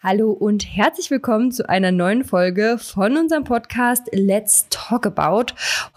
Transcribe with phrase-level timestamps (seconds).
[0.00, 5.54] Hallo und herzlich willkommen zu einer neuen Folge von unserem Podcast Let's Talk About.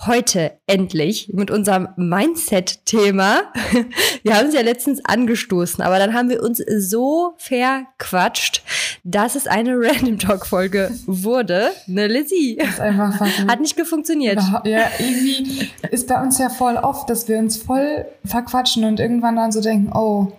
[0.07, 3.43] Heute endlich mit unserem Mindset-Thema.
[4.23, 8.63] Wir haben es ja letztens angestoßen, aber dann haben wir uns so verquatscht,
[9.03, 11.69] dass es eine Random Talk-Folge wurde.
[11.85, 12.55] Ne, Lizzie?
[12.55, 14.41] Das ist einfach Hat nicht gefunktioniert.
[14.63, 19.35] Ja, irgendwie ist bei uns ja voll oft, dass wir uns voll verquatschen und irgendwann
[19.35, 20.31] dann so denken, oh,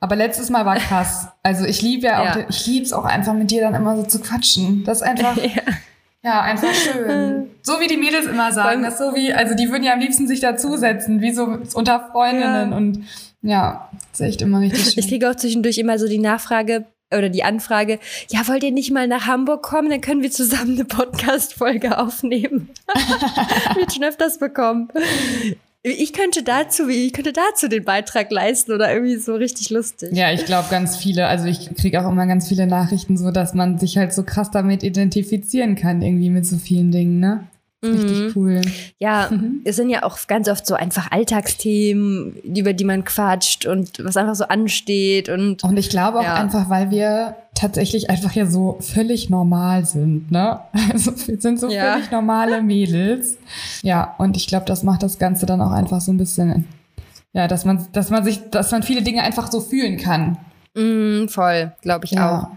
[0.00, 1.28] aber letztes Mal war krass.
[1.42, 2.46] Also ich liebe ja auch, ja.
[2.48, 4.84] ich liebe es auch einfach mit dir dann immer so zu quatschen.
[4.84, 5.62] Das ist einfach, ja.
[6.22, 6.40] ja.
[6.42, 7.50] einfach schön.
[7.62, 10.26] So wie die Mädels immer sagen, das so wie, also die würden ja am liebsten
[10.26, 12.76] sich dazusetzen, wie so unter Freundinnen ja.
[12.76, 13.04] und
[13.42, 14.94] ja, das ist echt immer richtig schön.
[14.96, 18.00] Ich kriege auch zwischendurch immer so die Nachfrage, oder die Anfrage,
[18.30, 19.90] ja, wollt ihr nicht mal nach Hamburg kommen?
[19.90, 22.70] Dann können wir zusammen eine Podcast-Folge aufnehmen.
[23.74, 24.88] Wird schon öfters bekommen.
[25.88, 30.10] Ich könnte dazu, ich könnte dazu den Beitrag leisten oder irgendwie so richtig lustig.
[30.12, 33.54] Ja, ich glaube ganz viele, also ich kriege auch immer ganz viele Nachrichten so, dass
[33.54, 37.46] man sich halt so krass damit identifizieren kann, irgendwie mit so vielen Dingen, ne?
[37.84, 38.32] Richtig mhm.
[38.34, 38.60] cool.
[38.98, 39.60] Ja, mhm.
[39.64, 44.16] es sind ja auch ganz oft so einfach Alltagsthemen, über die man quatscht und was
[44.16, 45.28] einfach so ansteht.
[45.28, 46.34] Und, und ich glaube auch ja.
[46.34, 50.60] einfach, weil wir tatsächlich einfach ja so völlig normal sind, ne?
[50.92, 51.94] Also wir sind so ja.
[51.94, 53.38] völlig normale Mädels.
[53.82, 56.66] Ja, und ich glaube, das macht das Ganze dann auch einfach so ein bisschen,
[57.32, 60.38] ja, dass man, dass man sich, dass man viele Dinge einfach so fühlen kann.
[60.76, 62.38] Mm, voll, glaube ich ja.
[62.38, 62.48] auch.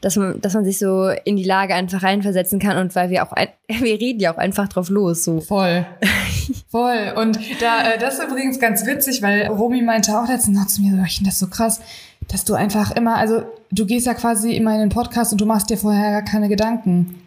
[0.00, 3.26] Dass man, dass man sich so in die Lage einfach reinversetzen kann und weil wir
[3.26, 5.40] auch, ein, wir reden ja auch einfach drauf los, so.
[5.40, 5.84] Voll.
[6.68, 7.14] Voll.
[7.16, 10.82] Und da, äh, das ist übrigens ganz witzig, weil Romy meinte auch letztens noch zu
[10.82, 11.80] mir, so, ich finde das so krass,
[12.28, 15.46] dass du einfach immer, also du gehst ja quasi immer in den Podcast und du
[15.46, 17.22] machst dir vorher gar keine Gedanken.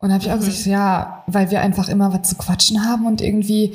[0.00, 0.44] Und da habe ich auch mhm.
[0.44, 3.74] gesagt, ja, weil wir einfach immer was zu quatschen haben und irgendwie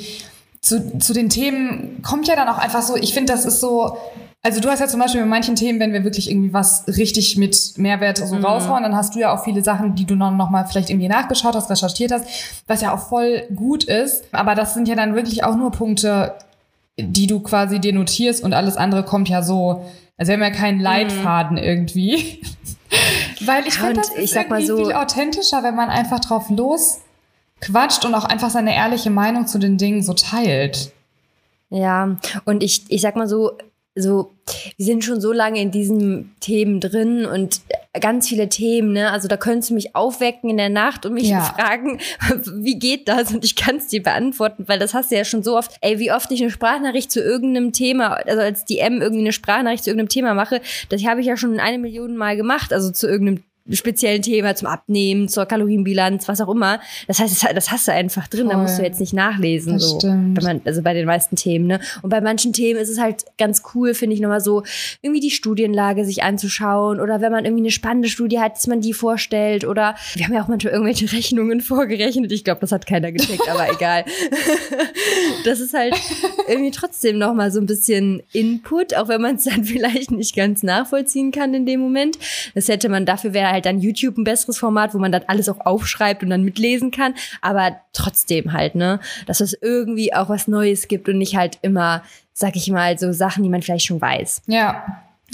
[0.61, 3.97] zu, zu den Themen kommt ja dann auch einfach so, ich finde, das ist so,
[4.45, 7.37] also du hast ja zum Beispiel bei manchen Themen, wenn wir wirklich irgendwie was richtig
[7.37, 8.43] mit Mehrwert so mhm.
[8.43, 11.07] raushauen, dann hast du ja auch viele Sachen, die du noch, noch mal vielleicht irgendwie
[11.07, 12.27] nachgeschaut hast, recherchiert hast,
[12.67, 14.25] was ja auch voll gut ist.
[14.33, 16.33] Aber das sind ja dann wirklich auch nur Punkte,
[16.99, 19.85] die du quasi dir notierst und alles andere kommt ja so.
[20.17, 20.83] Also wir haben ja keinen mhm.
[20.83, 21.63] Leitfaden mhm.
[21.63, 22.41] irgendwie.
[23.45, 26.49] Weil ich ja, finde, das ist ich irgendwie so viel authentischer, wenn man einfach drauf
[26.49, 26.99] los
[27.61, 30.91] quatscht und auch einfach seine ehrliche Meinung zu den Dingen so teilt.
[31.69, 33.53] Ja, und ich, ich sag mal so,
[33.95, 34.33] so,
[34.77, 37.61] wir sind schon so lange in diesen Themen drin und
[38.01, 39.11] ganz viele Themen, ne?
[39.11, 41.41] Also da könntest du mich aufwecken in der Nacht und mich ja.
[41.57, 41.99] fragen,
[42.55, 43.31] wie geht das?
[43.31, 45.75] Und ich kann es dir beantworten, weil das hast du ja schon so oft.
[45.81, 49.83] Ey, wie oft ich eine Sprachnachricht zu irgendeinem Thema, also als DM irgendwie eine Sprachnachricht
[49.83, 53.07] zu irgendeinem Thema mache, das habe ich ja schon eine Million Mal gemacht, also zu
[53.07, 56.79] irgendeinem speziellen Thema zum Abnehmen, zur Kalorienbilanz, was auch immer.
[57.07, 58.55] Das heißt, das, hast du einfach drin, Voll.
[58.55, 59.73] da musst du jetzt nicht nachlesen.
[59.73, 59.99] Das so.
[59.99, 60.43] stimmt.
[60.43, 61.67] Man, also bei den meisten Themen.
[61.67, 61.79] Ne?
[62.01, 64.63] Und bei manchen Themen ist es halt ganz cool, finde ich, nochmal so,
[65.01, 68.81] irgendwie die Studienlage sich anzuschauen oder wenn man irgendwie eine spannende Studie hat, dass man
[68.81, 72.31] die vorstellt oder wir haben ja auch manchmal irgendwelche Rechnungen vorgerechnet.
[72.31, 74.03] Ich glaube, das hat keiner gecheckt, aber egal.
[75.45, 75.95] das ist halt
[76.49, 80.63] irgendwie trotzdem nochmal so ein bisschen Input, auch wenn man es dann vielleicht nicht ganz
[80.63, 82.17] nachvollziehen kann in dem Moment.
[82.55, 85.47] Das hätte man, dafür wäre halt dann YouTube ein besseres Format, wo man dann alles
[85.47, 87.13] auch aufschreibt und dann mitlesen kann.
[87.41, 92.03] Aber trotzdem halt, ne, dass es irgendwie auch was Neues gibt und nicht halt immer,
[92.33, 94.41] sag ich mal, so Sachen, die man vielleicht schon weiß.
[94.47, 94.83] Ja.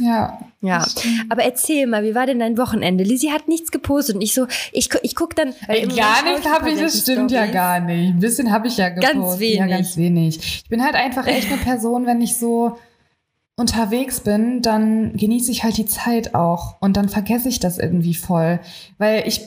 [0.01, 0.39] Ja.
[0.61, 0.85] Ja.
[1.29, 3.03] Aber erzähl mal, wie war denn dein Wochenende?
[3.03, 5.53] Lizzie hat nichts gepostet und ich so, ich, ich guck dann.
[5.67, 8.13] Ey, gar nichts habe ich, das stimmt ja gar nicht.
[8.13, 9.21] Ein bisschen habe ich ja gepostet.
[9.21, 9.59] Ganz wenig.
[9.59, 10.37] Ja, ganz wenig.
[10.63, 12.77] Ich bin halt einfach echt eine Person, wenn ich so
[13.59, 18.15] unterwegs bin, dann genieße ich halt die Zeit auch und dann vergesse ich das irgendwie
[18.15, 18.59] voll,
[18.97, 19.41] weil ich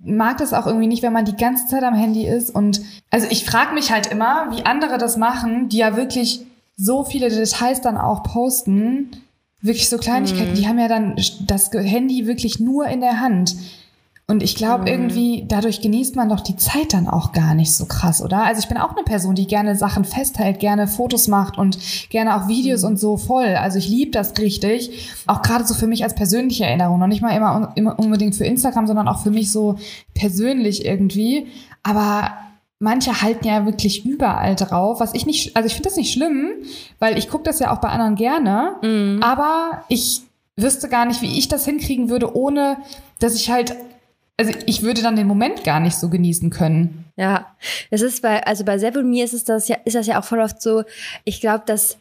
[0.00, 2.80] mag das auch irgendwie nicht, wenn man die ganze Zeit am Handy ist und
[3.10, 6.44] also ich frage mich halt immer, wie andere das machen, die ja wirklich
[6.76, 9.10] so viele Details dann auch posten,
[9.60, 10.54] wirklich so Kleinigkeiten, mhm.
[10.54, 13.56] die haben ja dann das Handy wirklich nur in der Hand.
[14.28, 14.88] Und ich glaube mhm.
[14.88, 18.42] irgendwie, dadurch genießt man doch die Zeit dann auch gar nicht so krass, oder?
[18.42, 21.78] Also ich bin auch eine Person, die gerne Sachen festhält, gerne Fotos macht und
[22.10, 22.88] gerne auch Videos mhm.
[22.88, 23.54] und so voll.
[23.54, 25.14] Also ich liebe das richtig.
[25.28, 27.00] Auch gerade so für mich als persönliche Erinnerung.
[27.00, 29.76] Und nicht mal immer, immer unbedingt für Instagram, sondern auch für mich so
[30.14, 31.46] persönlich irgendwie.
[31.84, 32.32] Aber
[32.80, 36.48] manche halten ja wirklich überall drauf, was ich nicht, also ich finde das nicht schlimm,
[36.98, 39.22] weil ich gucke das ja auch bei anderen gerne, mhm.
[39.22, 40.22] aber ich
[40.56, 42.78] wüsste gar nicht, wie ich das hinkriegen würde, ohne
[43.18, 43.76] dass ich halt
[44.36, 47.06] also ich würde dann den Moment gar nicht so genießen können.
[47.16, 47.56] Ja,
[47.90, 50.20] es ist bei, also bei Sepp und mir ist es das ja, ist das ja
[50.20, 50.84] auch voll oft so,
[51.24, 51.96] ich glaube, dass,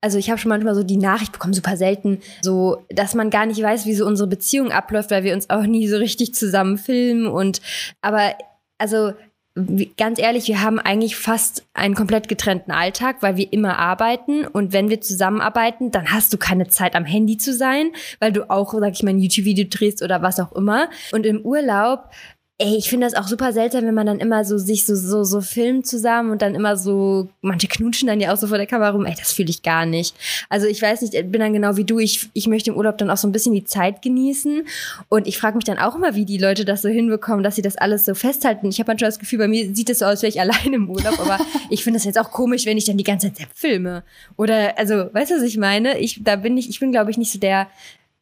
[0.00, 3.44] also ich habe schon manchmal so die Nachricht bekommen, super selten, so, dass man gar
[3.44, 6.78] nicht weiß, wie so unsere Beziehung abläuft, weil wir uns auch nie so richtig zusammen
[6.78, 7.60] filmen und,
[8.00, 8.34] aber,
[8.78, 9.12] also
[9.96, 14.46] ganz ehrlich, wir haben eigentlich fast einen komplett getrennten Alltag, weil wir immer arbeiten.
[14.46, 18.50] Und wenn wir zusammenarbeiten, dann hast du keine Zeit am Handy zu sein, weil du
[18.50, 20.90] auch, sag ich mal, ein YouTube-Video drehst oder was auch immer.
[21.12, 22.10] Und im Urlaub
[22.56, 25.24] Ey, ich finde das auch super seltsam, wenn man dann immer so sich so, so,
[25.24, 28.68] so filmt zusammen und dann immer so, manche knutschen dann ja auch so vor der
[28.68, 29.06] Kamera rum.
[29.06, 30.14] Ey, das fühle ich gar nicht.
[30.48, 31.98] Also ich weiß nicht, bin dann genau wie du.
[31.98, 34.68] Ich, ich möchte im Urlaub dann auch so ein bisschen die Zeit genießen.
[35.08, 37.62] Und ich frage mich dann auch immer, wie die Leute das so hinbekommen, dass sie
[37.62, 38.68] das alles so festhalten.
[38.68, 40.88] Ich habe manchmal das Gefühl, bei mir sieht es so aus, wäre ich allein im
[40.88, 41.18] Urlaub.
[41.18, 44.04] Aber ich finde das jetzt auch komisch, wenn ich dann die ganze Zeit filme.
[44.36, 45.98] Oder, also, weißt du, was ich meine?
[45.98, 47.66] Ich, da bin ich, ich bin, glaube ich, nicht so der,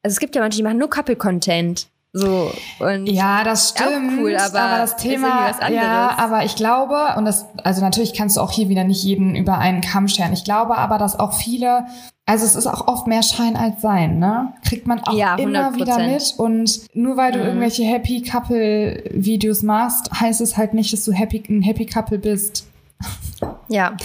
[0.02, 1.88] also es gibt ja manche, die machen nur Couple-Content.
[2.14, 4.18] So und ja, das stimmt.
[4.18, 8.42] cool, aber, aber das Thema, ja, aber ich glaube und das, also natürlich kannst du
[8.42, 10.34] auch hier wieder nicht jeden über einen Kamm scheren.
[10.34, 11.86] Ich glaube aber, dass auch viele,
[12.26, 14.52] also es ist auch oft mehr Schein als Sein, ne?
[14.62, 17.46] Kriegt man auch ja, immer wieder mit und nur weil du mhm.
[17.46, 22.18] irgendwelche Happy Couple Videos machst, heißt es halt nicht, dass du happy ein Happy Couple
[22.18, 22.66] bist.
[23.72, 23.96] Ja,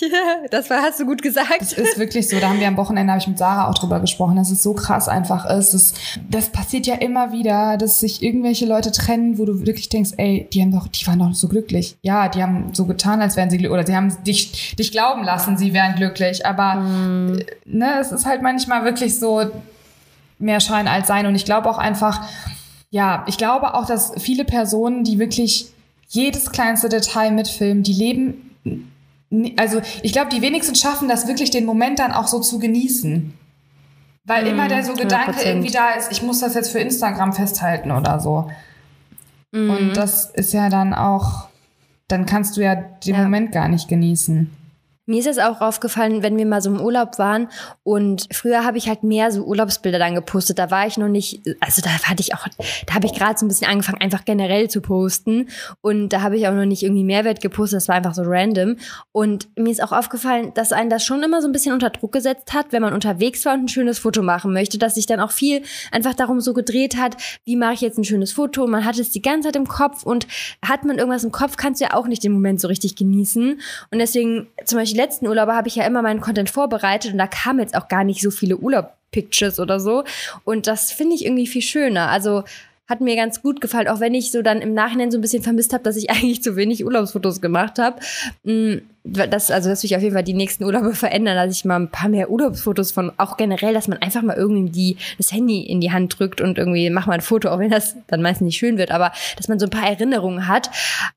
[0.50, 1.60] das war, hast du gut gesagt.
[1.60, 2.38] Das ist wirklich so.
[2.38, 4.72] Da haben wir am Wochenende, habe ich mit Sarah auch drüber gesprochen, dass es so
[4.72, 5.74] krass einfach ist.
[5.74, 5.94] Das,
[6.30, 10.48] das passiert ja immer wieder, dass sich irgendwelche Leute trennen, wo du wirklich denkst, ey,
[10.52, 11.96] die haben doch, die waren doch so glücklich.
[12.02, 15.24] Ja, die haben so getan, als wären sie glücklich, oder sie haben dich, dich glauben
[15.24, 16.46] lassen, sie wären glücklich.
[16.46, 17.40] Aber mm.
[17.64, 19.50] ne, es ist halt manchmal wirklich so
[20.38, 21.26] mehr Schein als Sein.
[21.26, 22.28] Und ich glaube auch einfach,
[22.90, 25.72] ja, ich glaube auch, dass viele Personen, die wirklich
[26.06, 28.52] jedes kleinste Detail mitfilmen, die leben
[29.56, 33.34] also ich glaube, die wenigsten schaffen das wirklich, den Moment dann auch so zu genießen.
[34.24, 35.46] Weil mm, immer der so Gedanke 100%.
[35.46, 38.50] irgendwie da ist, ich muss das jetzt für Instagram festhalten oder so.
[39.52, 39.70] Mm.
[39.70, 41.48] Und das ist ja dann auch,
[42.08, 43.22] dann kannst du ja den ja.
[43.22, 44.50] Moment gar nicht genießen.
[45.06, 47.48] Mir ist es auch aufgefallen, wenn wir mal so im Urlaub waren
[47.84, 50.58] und früher habe ich halt mehr so Urlaubsbilder dann gepostet.
[50.58, 52.46] Da war ich noch nicht, also da hatte ich auch,
[52.86, 55.48] da habe ich gerade so ein bisschen angefangen, einfach generell zu posten
[55.80, 57.76] und da habe ich auch noch nicht irgendwie Mehrwert gepostet.
[57.76, 58.76] Das war einfach so random.
[59.12, 62.10] Und mir ist auch aufgefallen, dass einen das schon immer so ein bisschen unter Druck
[62.12, 65.20] gesetzt hat, wenn man unterwegs war und ein schönes Foto machen möchte, dass sich dann
[65.20, 65.62] auch viel
[65.92, 68.66] einfach darum so gedreht hat, wie mache ich jetzt ein schönes Foto?
[68.66, 70.26] Man hat es die ganze Zeit im Kopf und
[70.66, 73.60] hat man irgendwas im Kopf, kannst du ja auch nicht den Moment so richtig genießen.
[73.90, 77.18] Und deswegen zum Beispiel die letzten Urlaube habe ich ja immer meinen Content vorbereitet und
[77.18, 80.04] da kamen jetzt auch gar nicht so viele Urlaub-Pictures oder so.
[80.44, 82.08] Und das finde ich irgendwie viel schöner.
[82.08, 82.44] Also
[82.88, 85.42] hat mir ganz gut gefallen, auch wenn ich so dann im Nachhinein so ein bisschen
[85.42, 88.00] vermisst habe, dass ich eigentlich zu wenig Urlaubsfotos gemacht habe.
[88.44, 91.64] Mm, das, also das will ich auf jeden Fall die nächsten Urlaube verändern, dass ich
[91.64, 95.32] mal ein paar mehr Urlaubsfotos von, auch generell, dass man einfach mal irgendwie die, das
[95.32, 98.22] Handy in die Hand drückt und irgendwie mach mal ein Foto, auch wenn das dann
[98.22, 100.70] meistens nicht schön wird, aber dass man so ein paar Erinnerungen hat,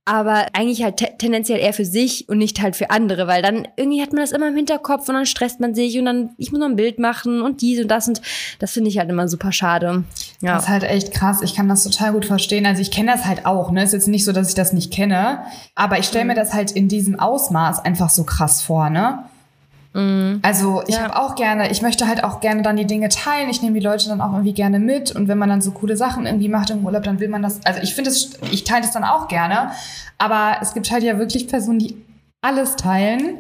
[0.06, 4.02] aber eigentlich halt tendenziell eher für sich und nicht halt für andere, weil dann irgendwie
[4.02, 6.60] hat man das immer im Hinterkopf und dann stresst man sich und dann, ich muss
[6.60, 8.22] noch ein Bild machen und dies und das und
[8.60, 10.04] das finde ich halt immer super schade.
[10.42, 10.56] Ja.
[10.56, 11.42] Das ist halt echt krass.
[11.42, 12.66] Ich kann das total gut verstehen.
[12.66, 13.82] Also ich kenne das halt auch, ne?
[13.82, 15.44] Es ist jetzt nicht so, dass ich das nicht kenne,
[15.76, 16.38] aber ich stelle mir mhm.
[16.38, 19.24] das halt in diesem Ausmaß einfach so krass vor, ne?
[19.94, 20.40] Mhm.
[20.44, 21.04] Also ich ja.
[21.04, 23.50] habe auch gerne, ich möchte halt auch gerne dann die Dinge teilen.
[23.50, 25.12] Ich nehme die Leute dann auch irgendwie gerne mit.
[25.12, 27.66] Und wenn man dann so coole Sachen irgendwie macht im Urlaub, dann will man das.
[27.66, 29.72] Also ich finde es, ich teile das dann auch gerne.
[30.18, 31.98] Aber es gibt halt ja wirklich Personen, die
[32.42, 33.36] alles teilen.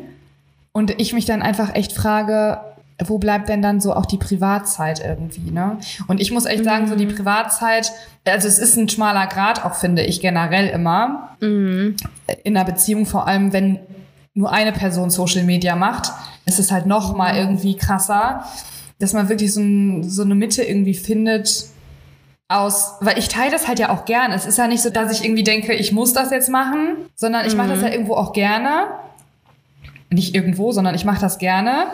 [0.71, 2.59] Und ich mich dann einfach echt frage,
[3.05, 5.77] wo bleibt denn dann so auch die Privatzeit irgendwie, ne?
[6.07, 7.15] Und ich muss echt sagen, so die mhm.
[7.15, 7.91] Privatzeit,
[8.27, 11.29] also es ist ein schmaler Grad, auch finde ich generell immer.
[11.39, 11.95] Mhm.
[12.43, 13.79] In einer Beziehung, vor allem, wenn
[14.33, 16.11] nur eine Person Social Media macht,
[16.45, 18.45] ist es halt noch mal irgendwie krasser,
[18.99, 21.65] dass man wirklich so, ein, so eine Mitte irgendwie findet
[22.49, 24.35] aus, weil ich teile das halt ja auch gerne.
[24.35, 27.45] Es ist ja nicht so, dass ich irgendwie denke, ich muss das jetzt machen, sondern
[27.45, 27.59] ich mhm.
[27.59, 28.87] mache das ja irgendwo auch gerne.
[30.09, 31.85] Nicht irgendwo, sondern ich mache das gerne.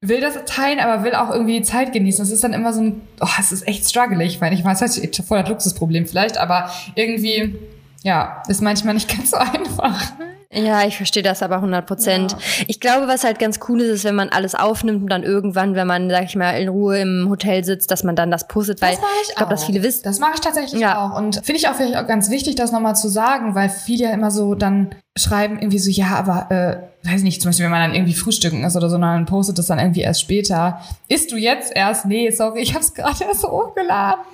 [0.00, 2.24] Will das teilen, aber will auch irgendwie die Zeit genießen.
[2.24, 4.98] Es ist dann immer so ein, oh, es ist echt struggelig, weil ich weiß, das
[4.98, 7.56] ist voll das Luxusproblem vielleicht, aber irgendwie,
[8.02, 10.12] ja, ist manchmal nicht ganz so einfach.
[10.52, 12.32] Ja, ich verstehe das aber 100 Prozent.
[12.32, 12.38] Ja.
[12.68, 15.74] Ich glaube, was halt ganz cool ist, ist, wenn man alles aufnimmt und dann irgendwann,
[15.74, 18.80] wenn man, sag ich mal, in Ruhe im Hotel sitzt, dass man dann das postet,
[18.80, 20.02] weil das ich, ich glaube, dass viele wissen.
[20.04, 21.04] Das mache ich tatsächlich ja.
[21.04, 21.18] auch.
[21.18, 24.10] Und finde ich auch vielleicht auch ganz wichtig, das nochmal zu sagen, weil viele ja
[24.10, 27.82] immer so dann schreiben irgendwie so, ja, aber äh, weiß nicht, zum Beispiel, wenn man
[27.82, 30.80] dann irgendwie frühstücken ist oder so, dann postet das dann irgendwie erst später.
[31.08, 32.06] Isst du jetzt erst?
[32.06, 34.24] Nee, sorry, ich habe es gerade erst hochgeladen.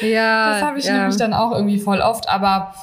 [0.00, 0.54] Ja.
[0.54, 0.98] Das habe ich ja.
[0.98, 2.74] nämlich dann auch irgendwie voll oft, aber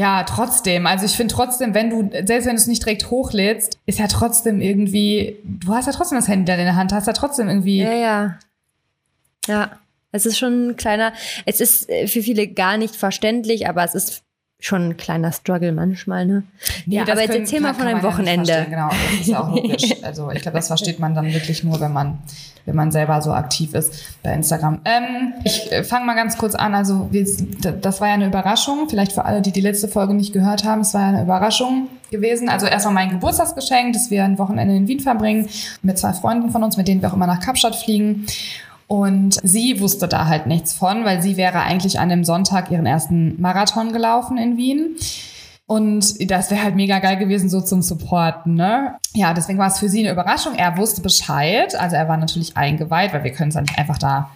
[0.00, 0.86] ja, trotzdem.
[0.86, 4.06] Also ich finde trotzdem, wenn du, selbst wenn du es nicht direkt hochlädst, ist ja
[4.06, 7.48] trotzdem irgendwie, du hast ja trotzdem das Handy dann in der Hand, hast ja trotzdem
[7.48, 7.82] irgendwie.
[7.82, 8.38] Ja, ja.
[9.46, 9.72] Ja.
[10.10, 11.12] Es ist schon ein kleiner,
[11.44, 14.22] es ist äh, für viele gar nicht verständlich, aber es ist
[14.60, 16.42] schon ein kleiner Struggle manchmal, ne?
[16.86, 18.66] Nee, ja, aber jetzt können, erzähl mal von deinem Wochenende.
[18.68, 20.02] Genau, das ist ja auch logisch.
[20.02, 22.18] Also ich glaube, das versteht man dann wirklich nur, wenn man,
[22.66, 24.80] wenn man selber so aktiv ist bei Instagram.
[24.84, 26.74] Ähm, ich äh, fange mal ganz kurz an.
[26.74, 30.64] Also das war ja eine Überraschung, vielleicht für alle, die die letzte Folge nicht gehört
[30.64, 30.82] haben.
[30.82, 32.48] Es war ja eine Überraschung gewesen.
[32.48, 35.48] Also erstmal mein Geburtstagsgeschenk, dass wir ein Wochenende in Wien verbringen
[35.82, 38.26] mit zwei Freunden von uns, mit denen wir auch immer nach Kapstadt fliegen.
[38.90, 42.86] Und sie wusste da halt nichts von, weil sie wäre eigentlich an dem Sonntag ihren
[42.86, 44.96] ersten Marathon gelaufen in Wien.
[45.66, 48.96] Und das wäre halt mega geil gewesen, so zum Supporten, ne?
[49.14, 50.56] Ja, deswegen war es für sie eine Überraschung.
[50.56, 51.78] Er wusste Bescheid.
[51.78, 54.30] Also er war natürlich eingeweiht, weil wir können es ja nicht einfach da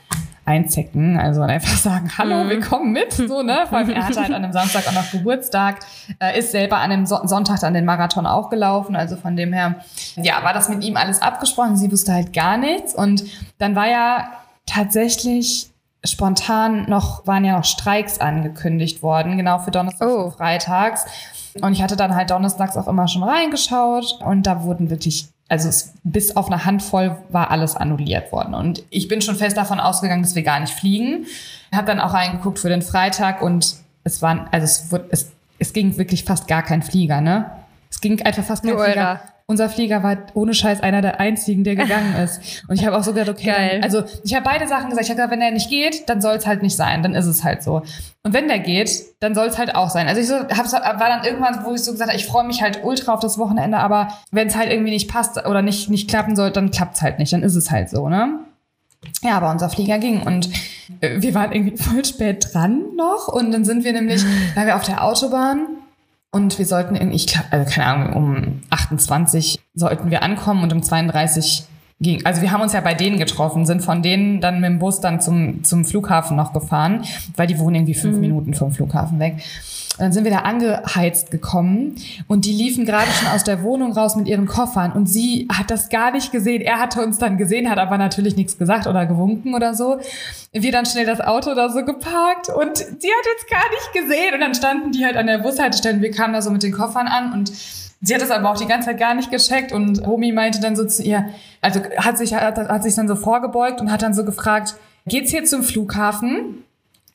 [0.45, 3.65] einzecken, also einfach sagen, hallo, wir kommen mit, so, ne?
[3.69, 5.81] Vor allem er hatte halt an einem Samstag auch noch Geburtstag,
[6.21, 9.55] äh, ist selber an einem so Sonntag dann den Marathon auch gelaufen, also von dem
[9.55, 9.77] her,
[10.17, 13.25] ja, war das mit ihm alles abgesprochen, sie wusste halt gar nichts und
[13.59, 14.29] dann war ja
[14.67, 15.71] tatsächlich
[16.05, 20.25] spontan noch, waren ja noch Streiks angekündigt worden, genau für Donnerstag oh.
[20.25, 21.07] und Freitags.
[21.61, 25.69] Und ich hatte dann halt donnerstags auch immer schon reingeschaut und da wurden wirklich, also
[25.69, 28.55] es, bis auf eine Handvoll war alles annulliert worden.
[28.55, 31.27] Und ich bin schon fest davon ausgegangen, dass wir gar nicht fliegen.
[31.73, 35.73] Hab dann auch reingeguckt für den Freitag und es waren, also es, wurde, es, es
[35.73, 37.51] ging wirklich fast gar kein Flieger, ne?
[37.91, 41.77] Es ging einfach fast kein Flieger unser Flieger war ohne Scheiß einer der einzigen, der
[41.77, 42.65] gegangen ist.
[42.69, 43.81] Und ich habe auch so gedacht, okay, Geil.
[43.83, 45.05] Also ich habe beide Sachen gesagt.
[45.05, 47.27] Ich habe gesagt, wenn der nicht geht, dann soll es halt nicht sein, dann ist
[47.27, 47.83] es halt so.
[48.23, 50.09] Und wenn der geht, dann soll es halt auch sein.
[50.09, 52.63] Also ich so, hab, war dann irgendwann, wo ich so gesagt habe, ich freue mich
[52.63, 56.09] halt ultra auf das Wochenende, aber wenn es halt irgendwie nicht passt oder nicht nicht
[56.09, 58.39] klappen soll, dann klappt's halt nicht, dann ist es halt so, ne?
[59.23, 60.49] Ja, aber unser Flieger ging und
[61.03, 64.25] äh, wir waren irgendwie voll spät dran noch und dann sind wir nämlich,
[64.55, 65.67] weil wir auf der Autobahn
[66.35, 70.73] und wir sollten irgendwie, ich glaube, also keine Ahnung, um 28 sollten wir ankommen und
[70.73, 71.65] um 32
[72.01, 72.27] ging.
[72.27, 75.01] Also wir haben uns ja bei denen getroffen, sind von denen dann mit dem Bus
[75.01, 77.05] dann zum, zum Flughafen noch gefahren,
[77.37, 78.21] weil die wohnen irgendwie fünf mhm.
[78.21, 79.37] Minuten vom Flughafen weg.
[79.99, 81.95] Dann sind wir da angeheizt gekommen
[82.27, 85.71] und die liefen gerade schon aus der Wohnung raus mit ihren Koffern und sie hat
[85.71, 86.63] das gar nicht gesehen.
[86.63, 89.99] Er hatte uns dann gesehen, hat aber natürlich nichts gesagt oder gewunken oder so.
[90.53, 94.35] Wir dann schnell das Auto da so geparkt und sie hat uns gar nicht gesehen
[94.35, 96.73] und dann standen die halt an der Bushaltestelle und wir kamen da so mit den
[96.73, 97.53] Koffern an und
[98.07, 100.77] Sie hat das aber auch die ganze Zeit gar nicht gecheckt und Homi meinte dann
[100.77, 101.25] so zu ihr,
[101.63, 104.75] also hat sich, hat, hat sich dann so vorgebeugt und hat dann so gefragt,
[105.07, 106.65] geht's hier zum Flughafen?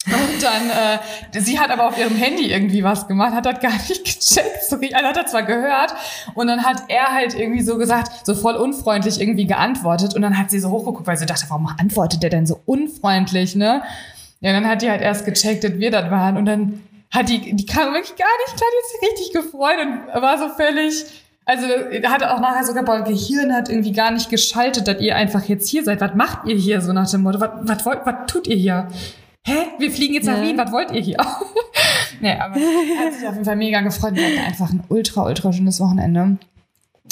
[0.06, 3.74] Und dann, äh, sie hat aber auf ihrem Handy irgendwie was gemacht, hat das gar
[3.74, 4.64] nicht gecheckt.
[4.64, 5.94] So, also hat er zwar gehört
[6.36, 10.38] und dann hat er halt irgendwie so gesagt, so voll unfreundlich irgendwie geantwortet und dann
[10.38, 13.84] hat sie so hochgeguckt, weil sie dachte, warum antwortet der denn so unfreundlich, ne?
[14.40, 17.56] Ja, dann hat die halt erst gecheckt, dass wir das waren und dann hat die,
[17.56, 21.06] die kam wirklich gar nicht hat sich richtig gefreut und war so völlig,
[21.44, 21.66] also
[22.08, 25.68] hat auch nachher sogar bei Gehirn hat irgendwie gar nicht geschaltet, dass ihr einfach jetzt
[25.68, 26.00] hier seid.
[26.00, 27.42] Was macht ihr hier so nach dem Motto?
[27.42, 28.88] Was, was, was tut ihr hier?
[29.46, 30.42] Hä, wir fliegen jetzt nach.
[30.42, 31.18] Wien, was wollt ihr hier?
[32.22, 34.16] nee, aber hat sich auf jeden Fall mega gefreut.
[34.16, 36.38] Wir hatten einfach ein ultra, ultra schönes Wochenende.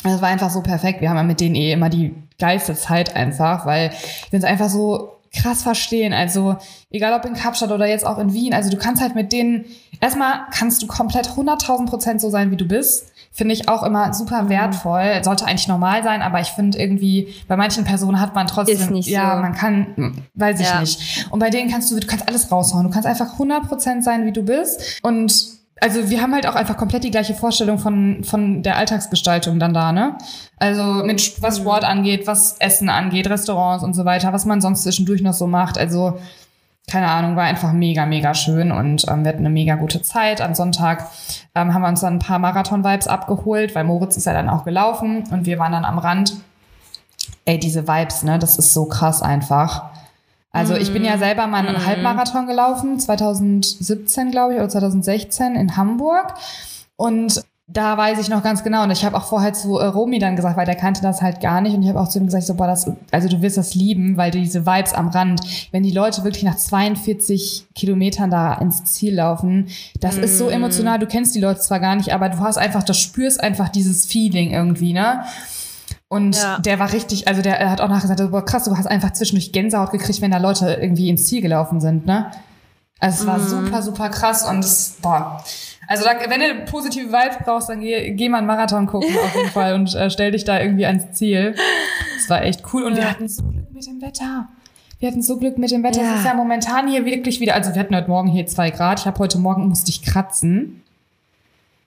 [0.03, 1.01] Es war einfach so perfekt.
[1.01, 3.91] Wir haben ja mit denen eh immer die geilste Zeit einfach, weil
[4.29, 6.13] wir uns einfach so krass verstehen.
[6.13, 6.57] Also
[6.89, 8.53] egal ob in Kapstadt oder jetzt auch in Wien.
[8.53, 9.65] Also du kannst halt mit denen,
[9.99, 14.15] erstmal kannst du komplett 100.000 Prozent so sein, wie du bist finde ich auch immer
[14.15, 14.49] super mhm.
[14.49, 15.21] wertvoll.
[15.23, 18.89] Sollte eigentlich normal sein, aber ich finde irgendwie, bei manchen Personen hat man trotzdem, Ist
[18.89, 19.41] nicht ja, so.
[19.43, 20.79] man kann, weiß ich ja.
[20.79, 21.27] nicht.
[21.29, 22.85] Und bei denen kannst du, du kannst alles raushauen.
[22.85, 24.99] Du kannst einfach 100% sein, wie du bist.
[25.03, 29.59] Und also wir haben halt auch einfach komplett die gleiche Vorstellung von, von der Alltagsgestaltung
[29.59, 30.17] dann da, ne?
[30.57, 31.61] Also mit was mhm.
[31.61, 35.45] Sport angeht, was Essen angeht, Restaurants und so weiter, was man sonst zwischendurch noch so
[35.45, 35.77] macht.
[35.77, 36.17] Also
[36.89, 40.39] keine Ahnung, war einfach mega, mega schön und ähm, wir hatten eine mega gute Zeit.
[40.39, 41.09] Am Sonntag
[41.53, 44.63] ähm, haben wir uns dann ein paar Marathon-Vibes abgeholt, weil Moritz ist ja dann auch
[44.63, 46.37] gelaufen und wir waren dann am Rand.
[47.43, 49.89] Ey, diese Vibes, ne, das ist so krass einfach.
[50.53, 51.19] Also ich bin ja mhm.
[51.19, 51.85] selber mal einen mm.
[51.85, 56.33] Halbmarathon gelaufen, 2017, glaube ich, oder 2016 in Hamburg.
[56.95, 58.83] Und da weiß ich noch ganz genau.
[58.83, 61.41] Und ich habe auch vorher zu äh, Romy dann gesagt, weil der kannte das halt
[61.41, 61.75] gar nicht.
[61.75, 64.15] Und ich habe auch zu ihm gesagt, so, boah, das, also du wirst das lieben,
[64.15, 69.15] weil diese Vibes am Rand, wenn die Leute wirklich nach 42 Kilometern da ins Ziel
[69.15, 69.67] laufen,
[69.99, 70.23] das mm.
[70.23, 70.51] ist so mm.
[70.51, 70.97] emotional.
[70.97, 74.05] Du kennst die Leute zwar gar nicht, aber du hast einfach, du spürst einfach dieses
[74.05, 75.25] Feeling irgendwie, ne?
[76.07, 76.59] Und ja.
[76.59, 79.51] der war richtig, also der hat auch nachher gesagt, boah, krass, du hast einfach zwischendurch
[79.51, 82.31] Gänsehaut gekriegt, wenn da Leute irgendwie ins Ziel gelaufen sind, ne?
[82.99, 83.65] Also es war mm.
[83.65, 85.43] super, super krass und es, boah,
[85.87, 89.35] also da, wenn du positive Vibes brauchst, dann geh, geh mal einen Marathon gucken auf
[89.35, 91.55] jeden Fall und äh, stell dich da irgendwie ans Ziel.
[92.17, 93.03] Das war echt cool und ja.
[93.03, 94.49] wir hatten so Glück mit dem Wetter.
[94.99, 96.01] Wir hatten so Glück mit dem Wetter.
[96.01, 96.13] Ja.
[96.13, 98.99] Es ist ja momentan hier wirklich wieder, also wir hatten heute Morgen hier zwei Grad.
[98.99, 100.81] Ich habe heute Morgen musste ich kratzen.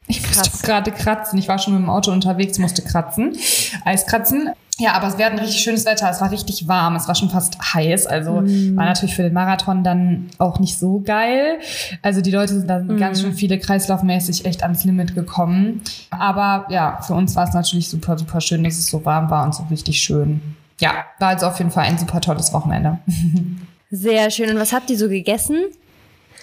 [0.06, 1.38] Ich musste gerade kratzen.
[1.38, 3.36] Ich war schon mit dem Auto unterwegs, musste kratzen.
[3.84, 4.50] Eis kratzen.
[4.80, 6.08] Ja, aber es wäre ein richtig schönes Wetter.
[6.08, 6.96] Es war richtig warm.
[6.96, 8.06] Es war schon fast heiß.
[8.06, 8.76] Also mm.
[8.76, 11.58] war natürlich für den Marathon dann auch nicht so geil.
[12.00, 12.96] Also die Leute sind dann mm.
[12.96, 15.82] ganz schön viele kreislaufmäßig echt ans Limit gekommen.
[16.08, 19.44] Aber ja, für uns war es natürlich super, super schön, dass es so warm war
[19.44, 20.40] und so richtig schön.
[20.78, 23.00] Ja, war also auf jeden Fall ein super tolles Wochenende.
[23.90, 24.48] Sehr schön.
[24.50, 25.58] Und was habt ihr so gegessen?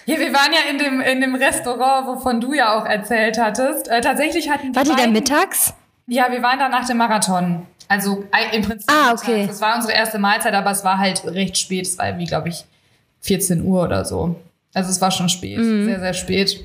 [0.06, 3.88] Ja, wir waren ja in dem, in dem Restaurant, wovon du ja auch erzählt hattest.
[3.88, 5.74] Äh, tatsächlich hatten War die da mittags?
[6.06, 7.66] Ja, wir waren da nach dem Marathon.
[7.88, 8.90] Also im Prinzip.
[8.90, 9.46] Ah, okay.
[9.46, 11.86] Das war unsere erste Mahlzeit, aber es war halt recht spät.
[11.86, 12.64] Es war wie, glaube ich,
[13.22, 14.36] 14 Uhr oder so.
[14.74, 15.86] Also es war schon spät, mhm.
[15.86, 16.64] sehr, sehr spät.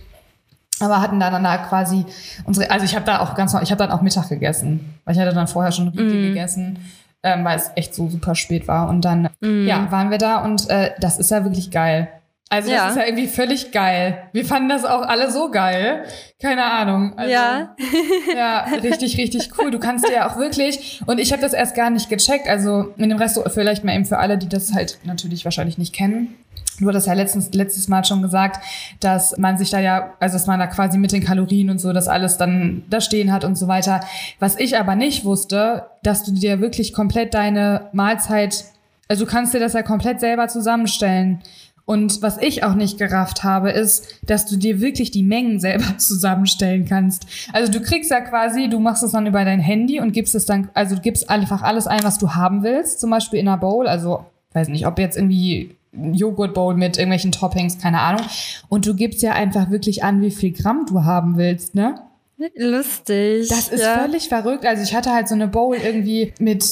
[0.80, 2.06] Aber hatten dann danach quasi
[2.46, 5.22] unsere, also ich habe da auch ganz, ich habe dann auch Mittag gegessen, weil ich
[5.22, 6.28] hatte dann vorher schon Riegel mhm.
[6.30, 6.80] gegessen,
[7.22, 8.90] ähm, weil es echt so super spät war.
[8.90, 9.66] Und dann, mhm.
[9.66, 12.10] ja, waren wir da und äh, das ist ja wirklich geil.
[12.54, 14.30] Also das ist ja irgendwie völlig geil.
[14.32, 16.04] Wir fanden das auch alle so geil.
[16.40, 17.18] Keine Ahnung.
[17.18, 17.76] Also, ja.
[18.36, 19.72] ja, richtig, richtig cool.
[19.72, 22.94] Du kannst dir ja auch wirklich, und ich habe das erst gar nicht gecheckt, also
[22.98, 26.36] in dem Restaurant, vielleicht mal eben für alle, die das halt natürlich wahrscheinlich nicht kennen.
[26.80, 28.64] Du hattest ja letztens, letztes Mal schon gesagt,
[29.00, 31.92] dass man sich da ja, also dass man da quasi mit den Kalorien und so
[31.92, 34.02] das alles dann da stehen hat und so weiter.
[34.40, 38.66] Was ich aber nicht wusste, dass du dir wirklich komplett deine Mahlzeit,
[39.08, 41.42] also du kannst dir das ja komplett selber zusammenstellen.
[41.86, 45.98] Und was ich auch nicht gerafft habe, ist, dass du dir wirklich die Mengen selber
[45.98, 47.26] zusammenstellen kannst.
[47.52, 50.46] Also du kriegst ja quasi, du machst es dann über dein Handy und gibst es
[50.46, 53.58] dann, also du gibst einfach alles ein, was du haben willst, zum Beispiel in einer
[53.58, 58.26] Bowl, also weiß nicht, ob jetzt irgendwie Joghurt Bowl mit irgendwelchen Toppings, keine Ahnung.
[58.70, 62.02] Und du gibst ja einfach wirklich an, wie viel Gramm du haben willst, ne?
[62.56, 63.48] Lustig.
[63.50, 64.00] Das ist ja.
[64.00, 64.66] völlig verrückt.
[64.66, 66.64] Also ich hatte halt so eine Bowl irgendwie mit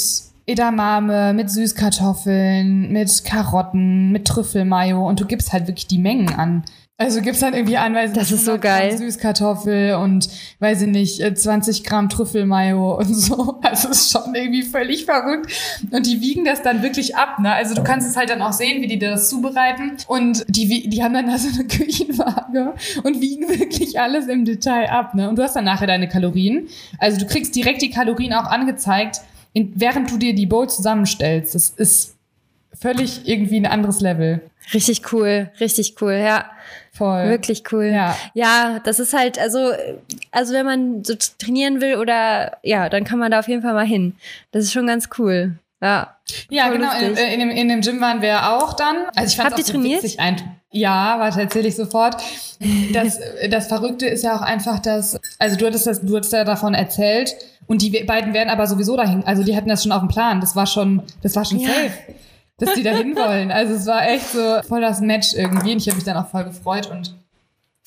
[0.46, 6.64] Edamame, mit Süßkartoffeln, mit Karotten, mit Trüffelmayo und du gibst halt wirklich die Mengen an.
[7.02, 8.90] Also gibst dann irgendwie an, weiß das ist so geil.
[8.90, 10.30] Gramm Süßkartoffel und
[10.60, 13.60] weiß ich nicht, 20 äh, Gramm Trüffelmayo und so.
[13.64, 15.52] Also ist schon irgendwie völlig verrückt.
[15.90, 17.54] Und die wiegen das dann wirklich ab, ne?
[17.54, 19.98] Also du kannst es halt dann auch sehen, wie die das zubereiten.
[20.06, 24.92] Und die, die haben dann da so eine Küchenwaage und wiegen wirklich alles im Detail
[24.92, 25.28] ab, ne?
[25.28, 26.68] Und du hast dann nachher deine Kalorien.
[27.00, 29.22] Also du kriegst direkt die Kalorien auch angezeigt
[29.54, 31.56] in, während du dir die Bowl zusammenstellst.
[31.56, 32.16] Das ist
[32.74, 34.42] völlig irgendwie ein anderes Level.
[34.74, 36.46] Richtig cool, richtig cool, ja.
[36.94, 37.30] Voll.
[37.30, 37.86] Wirklich cool.
[37.86, 38.16] Ja.
[38.34, 39.72] ja, das ist halt, also,
[40.32, 43.74] also wenn man so trainieren will oder ja, dann kann man da auf jeden Fall
[43.74, 44.16] mal hin.
[44.52, 45.54] Das ist schon ganz cool.
[45.82, 46.16] Ja.
[46.50, 46.92] Ja, genau.
[47.00, 48.98] In, in, dem, in dem Gym waren wir auch dann.
[49.16, 50.04] Also ich fand Habt ihr trainiert?
[50.04, 50.38] Witzig, ein,
[50.70, 52.22] ja, warte, erzähle ich sofort.
[52.94, 56.44] Das, das Verrückte ist ja auch einfach, dass, also du hattest das, du hattest ja
[56.44, 57.36] davon erzählt,
[57.72, 59.24] und die beiden werden aber sowieso dahin.
[59.24, 60.42] Also die hatten das schon auf dem Plan.
[60.42, 61.70] Das war schon, das war schon ja.
[61.70, 61.94] safe,
[62.58, 63.50] dass die dahin wollen.
[63.50, 65.72] Also es war echt so voll das Match irgendwie.
[65.72, 67.16] Und ich habe mich dann auch voll gefreut und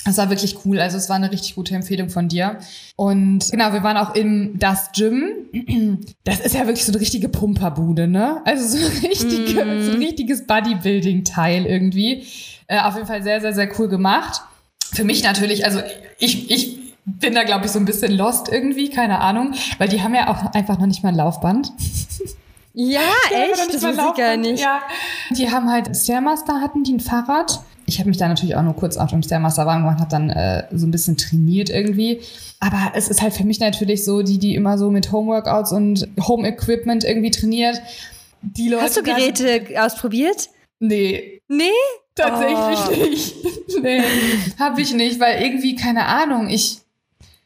[0.06, 0.80] es war wirklich cool.
[0.80, 2.60] Also es war eine richtig gute Empfehlung von dir.
[2.96, 5.28] Und genau, wir waren auch im Das Gym.
[6.24, 8.40] Das ist ja wirklich so eine richtige Pumperbude, ne?
[8.46, 9.82] Also so, richtige, mm.
[9.84, 12.24] so ein richtiges Bodybuilding-Teil irgendwie.
[12.68, 14.40] Äh, auf jeden Fall sehr, sehr, sehr cool gemacht.
[14.94, 15.80] Für mich natürlich, also
[16.18, 20.02] ich, ich bin da, glaube ich, so ein bisschen lost irgendwie, keine Ahnung, weil die
[20.02, 21.72] haben ja auch einfach noch nicht mal ein Laufband.
[22.76, 23.72] Ja, echt?
[23.72, 24.60] Das weiß ich gar nicht.
[24.60, 24.82] Ja.
[25.30, 27.60] Die haben halt Stairmaster hatten die ein Fahrrad.
[27.86, 30.28] Ich habe mich da natürlich auch nur kurz auf dem Stairmaster warm gemacht, habe dann
[30.30, 32.20] äh, so ein bisschen trainiert irgendwie.
[32.58, 36.08] Aber es ist halt für mich natürlich so, die, die immer so mit Homeworkouts und
[36.26, 37.80] Home Equipment irgendwie trainiert.
[38.42, 40.48] Die Leute Hast du Geräte ausprobiert?
[40.80, 41.40] Nee.
[41.46, 41.70] Nee?
[42.16, 43.08] Tatsächlich oh.
[43.08, 43.34] nicht.
[43.82, 44.02] nee,
[44.58, 46.80] habe ich nicht, weil irgendwie, keine Ahnung, ich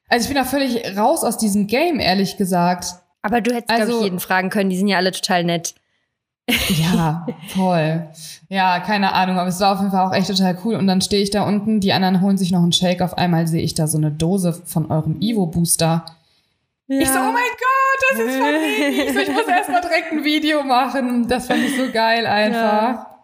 [0.08, 2.94] also ich bin da völlig raus aus diesem Game, ehrlich gesagt.
[3.22, 4.70] Aber du hättest, also, glaube ich, jeden fragen können.
[4.70, 5.74] Die sind ja alle total nett.
[6.68, 8.08] Ja, voll.
[8.48, 10.76] Ja, keine Ahnung, aber es war auf jeden Fall auch echt total cool.
[10.76, 13.02] Und dann stehe ich da unten, die anderen holen sich noch einen Shake.
[13.02, 16.04] Auf einmal sehe ich da so eine Dose von eurem Evo-Booster.
[16.86, 17.00] Ja.
[17.00, 18.52] Ich so, oh mein Gott, das ist von
[19.16, 19.22] mir.
[19.22, 21.28] Ich muss erstmal direkt ein Video machen.
[21.28, 22.62] Das fand ich so geil einfach.
[22.62, 23.17] Ja.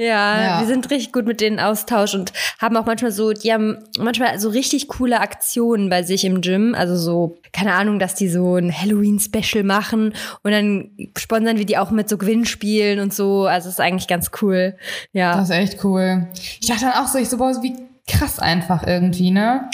[0.00, 3.52] Ja, ja, wir sind richtig gut mit denen Austausch und haben auch manchmal so, die
[3.52, 6.76] haben manchmal so richtig coole Aktionen bei sich im Gym.
[6.78, 11.78] Also so, keine Ahnung, dass die so ein Halloween-Special machen und dann sponsern wir die
[11.78, 13.46] auch mit so Gewinnspielen und so.
[13.46, 14.76] Also ist eigentlich ganz cool.
[15.12, 15.34] Ja.
[15.34, 16.28] Das ist echt cool.
[16.60, 17.74] Ich dachte dann auch so, ich so, boah, wie
[18.06, 19.68] krass einfach irgendwie, ne?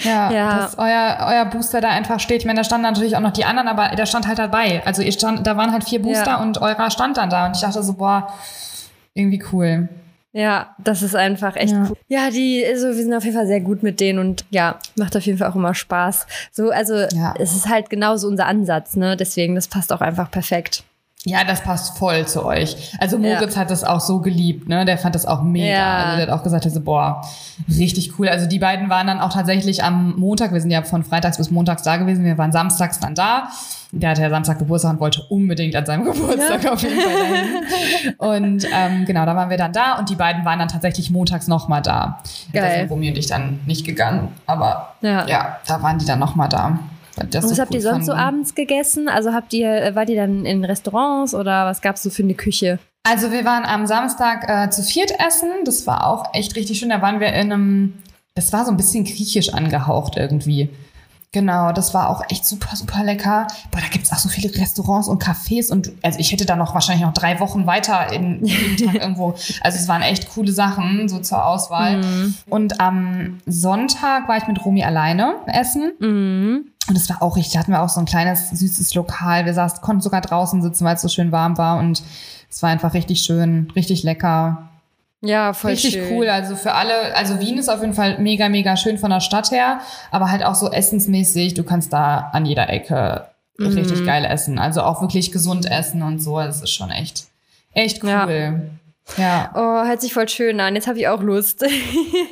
[0.00, 2.40] Ja, ja, dass euer, euer Booster da einfach steht.
[2.40, 4.82] Ich meine, da standen natürlich auch noch die anderen, aber der stand halt dabei.
[4.84, 6.42] Also ihr stand, da waren halt vier Booster ja.
[6.42, 7.46] und eurer stand dann da.
[7.46, 8.34] Und ich dachte so, boah,
[9.16, 9.88] irgendwie cool.
[10.32, 11.86] Ja, das ist einfach echt ja.
[11.88, 11.96] cool.
[12.08, 15.16] Ja, die, also wir sind auf jeden Fall sehr gut mit denen und ja, macht
[15.16, 16.26] auf jeden Fall auch immer Spaß.
[16.52, 17.34] So, also ja.
[17.38, 19.16] es ist halt genauso unser Ansatz, ne?
[19.16, 20.84] Deswegen, das passt auch einfach perfekt.
[21.28, 22.92] Ja, das passt voll zu euch.
[23.00, 23.62] Also Moritz ja.
[23.62, 24.84] hat das auch so geliebt, ne?
[24.84, 25.66] Der fand das auch mega.
[25.66, 25.96] Ja.
[25.96, 27.20] Also der hat auch gesagt, also, boah,
[27.68, 28.28] richtig cool.
[28.28, 31.50] Also die beiden waren dann auch tatsächlich am Montag, wir sind ja von Freitags bis
[31.50, 33.48] Montags da gewesen, wir waren samstags dann da.
[33.90, 36.72] Der hatte ja Samstag Geburtstag und wollte unbedingt an seinem Geburtstag ja.
[36.72, 38.14] auf jeden Fall dahin.
[38.18, 41.48] Und ähm, genau, da waren wir dann da und die beiden waren dann tatsächlich montags
[41.48, 42.20] nochmal da.
[42.52, 42.62] Geil.
[42.62, 46.20] Da sind Romy und ich dann nicht gegangen, aber ja, ja da waren die dann
[46.20, 46.78] nochmal da.
[47.30, 48.06] Das was so habt ihr sonst fanden.
[48.06, 49.08] so abends gegessen?
[49.08, 52.22] Also habt ihr, äh, wart ihr dann in Restaurants oder was gab es so für
[52.22, 52.78] eine Küche?
[53.04, 55.50] Also wir waren am Samstag äh, zu viert essen.
[55.64, 56.88] Das war auch echt richtig schön.
[56.88, 57.94] Da waren wir in einem,
[58.34, 60.70] das war so ein bisschen griechisch angehaucht irgendwie.
[61.36, 63.46] Genau, das war auch echt super, super lecker.
[63.70, 66.72] Boah, da gibt's auch so viele Restaurants und Cafés und also ich hätte da noch
[66.72, 69.34] wahrscheinlich noch drei Wochen weiter in jeden Tag irgendwo.
[69.60, 71.98] Also es waren echt coole Sachen so zur Auswahl.
[71.98, 72.34] Mhm.
[72.48, 75.92] Und am Sonntag war ich mit Romy alleine essen.
[76.00, 76.68] Mhm.
[76.88, 79.44] Und es war auch richtig, da hatten wir auch so ein kleines, süßes Lokal.
[79.44, 81.76] Wir saßen, konnten sogar draußen sitzen, weil es so schön warm war.
[81.76, 82.02] Und
[82.48, 84.70] es war einfach richtig schön, richtig lecker.
[85.22, 86.12] Ja, voll Richtig schön.
[86.12, 86.28] cool.
[86.28, 89.50] Also für alle, also Wien ist auf jeden Fall mega, mega schön von der Stadt
[89.50, 91.54] her, aber halt auch so essensmäßig.
[91.54, 93.26] Du kannst da an jeder Ecke
[93.58, 93.68] mhm.
[93.68, 94.58] richtig geil essen.
[94.58, 96.38] Also auch wirklich gesund essen und so.
[96.38, 97.24] Das ist schon echt,
[97.72, 98.10] echt cool.
[98.10, 98.54] Ja.
[99.16, 99.52] Ja.
[99.54, 100.74] Oh, hört sich voll schön an.
[100.74, 101.64] Jetzt habe ich auch Lust.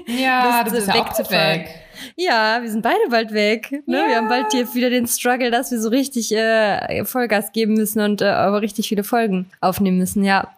[0.07, 1.68] Ja, Lust, du bist ja auch weg.
[2.16, 3.83] Ja, wir sind beide bald weg.
[3.87, 3.99] Ne?
[3.99, 4.09] Ja.
[4.09, 8.01] Wir haben bald hier wieder den Struggle, dass wir so richtig äh, Vollgas geben müssen
[8.01, 10.23] und äh, aber richtig viele Folgen aufnehmen müssen.
[10.23, 10.55] Ja.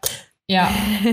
[0.49, 0.71] Ja,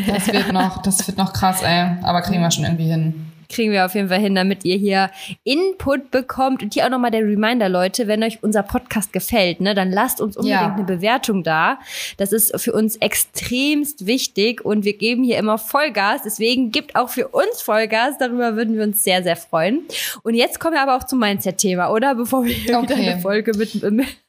[0.07, 1.97] das wird noch, das wird noch krass, ey.
[2.03, 5.09] Aber kriegen wir schon irgendwie hin kriegen wir auf jeden Fall hin, damit ihr hier
[5.43, 6.61] Input bekommt.
[6.61, 10.19] Und hier auch nochmal der Reminder, Leute, wenn euch unser Podcast gefällt, ne, dann lasst
[10.19, 10.73] uns unbedingt ja.
[10.73, 11.79] eine Bewertung da.
[12.17, 16.23] Das ist für uns extremst wichtig und wir geben hier immer Vollgas.
[16.23, 18.17] Deswegen gibt auch für uns Vollgas.
[18.17, 19.81] Darüber würden wir uns sehr, sehr freuen.
[20.23, 22.15] Und jetzt kommen wir aber auch zum Mindset-Thema, oder?
[22.15, 22.83] Bevor wir okay.
[22.83, 23.73] wieder eine Folge mit.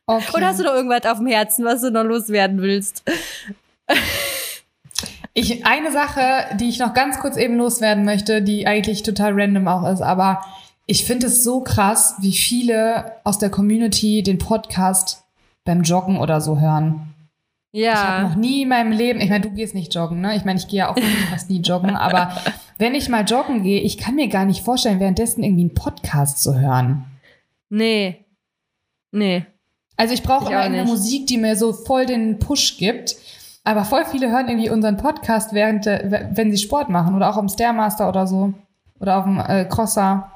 [0.06, 0.24] Okay.
[0.34, 3.02] Oder hast du noch irgendwas auf dem Herzen, was du noch loswerden willst?
[5.32, 9.66] Ich, eine Sache, die ich noch ganz kurz eben loswerden möchte, die eigentlich total random
[9.66, 10.40] auch ist, aber
[10.86, 15.24] ich finde es so krass, wie viele aus der Community den Podcast
[15.64, 17.14] beim Joggen oder so hören.
[17.72, 17.92] Ja.
[17.92, 20.36] Ich habe noch nie in meinem Leben, ich meine, du gehst nicht joggen, ne?
[20.36, 20.98] Ich meine, ich gehe ja auch
[21.30, 22.36] fast nie joggen, aber
[22.78, 26.40] wenn ich mal joggen gehe, ich kann mir gar nicht vorstellen, währenddessen irgendwie einen Podcast
[26.40, 27.04] zu hören.
[27.70, 28.24] Nee.
[29.10, 29.46] Nee.
[29.96, 33.16] Also ich brauche immer eine Musik, die mir so voll den Push gibt.
[33.64, 37.48] Aber voll viele hören irgendwie unseren Podcast, während, wenn sie Sport machen oder auch am
[37.48, 38.52] Stairmaster oder so.
[39.00, 40.30] Oder auf dem äh, Crosser.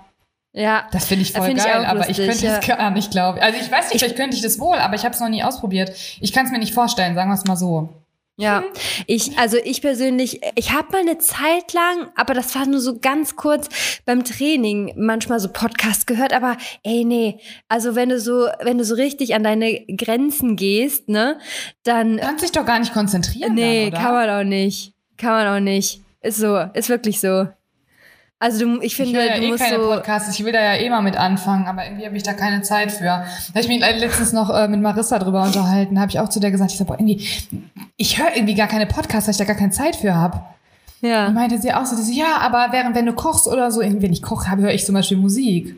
[0.52, 0.84] Ja.
[0.90, 2.56] Das finde ich voll find geil, ich aber lustig, ich könnte ja.
[2.56, 3.44] das gar nicht, glaube ich.
[3.44, 5.44] Also ich weiß nicht, vielleicht könnte ich das wohl, aber ich habe es noch nie
[5.44, 5.92] ausprobiert.
[6.20, 7.90] Ich kann es mir nicht vorstellen, sagen wir es mal so.
[8.40, 8.62] Ja,
[9.08, 13.00] ich, also ich persönlich, ich habe mal eine Zeit lang, aber das war nur so
[13.00, 13.68] ganz kurz
[14.06, 18.84] beim Training manchmal so Podcast gehört, aber ey, nee, also wenn du so, wenn du
[18.84, 21.40] so richtig an deine Grenzen gehst, ne,
[21.82, 22.18] dann.
[22.18, 23.54] Kannst dich doch gar nicht konzentrieren.
[23.54, 24.92] Nee, dann, kann man auch nicht.
[25.16, 26.00] Kann man auch nicht.
[26.20, 27.48] Ist so, ist wirklich so.
[28.40, 30.38] Also du, ich finde, ich ja du eh musst keine so Podcasts.
[30.38, 32.92] Ich will da ja eh mal mit anfangen, aber irgendwie habe ich da keine Zeit
[32.92, 33.04] für.
[33.04, 35.98] Da habe ich mich letztens noch äh, mit Marissa drüber unterhalten.
[35.98, 37.26] Habe ich auch zu der gesagt, ich sag, boah, irgendwie,
[37.96, 40.40] ich höre irgendwie gar keine Podcasts, weil ich da gar keine Zeit für habe.
[41.00, 41.26] Ja.
[41.26, 44.12] Und meinte sie auch so, sie, ja, aber während wenn du kochst oder so, wenn
[44.12, 45.74] ich koche, höre ich zum Beispiel Musik.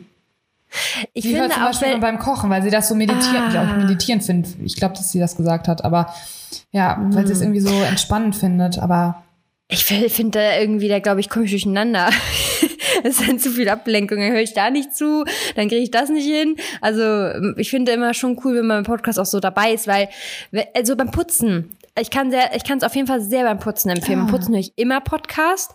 [1.13, 3.49] Ich sie finde hört zum Beispiel beim Kochen, weil sie das so meditieren, ah.
[3.49, 4.55] ich auch meditieren findet.
[4.63, 6.13] Ich glaube, dass sie das gesagt hat, aber
[6.71, 7.53] ja, weil sie es hm.
[7.53, 9.23] irgendwie so entspannend findet, aber
[9.71, 12.09] ich finde da irgendwie, da glaube ich, komme ich durcheinander.
[13.03, 14.19] es dann zu viel Ablenkung.
[14.19, 15.23] Dann höre ich da nicht zu,
[15.55, 16.57] dann kriege ich das nicht hin.
[16.81, 20.09] Also ich finde immer schon cool, wenn man im Podcast auch so dabei ist, weil
[20.73, 23.89] also beim Putzen, ich kann sehr, ich kann es auf jeden Fall sehr beim Putzen
[23.89, 24.21] empfehlen.
[24.21, 24.31] Ah.
[24.31, 25.73] Putzen höre ich immer Podcast.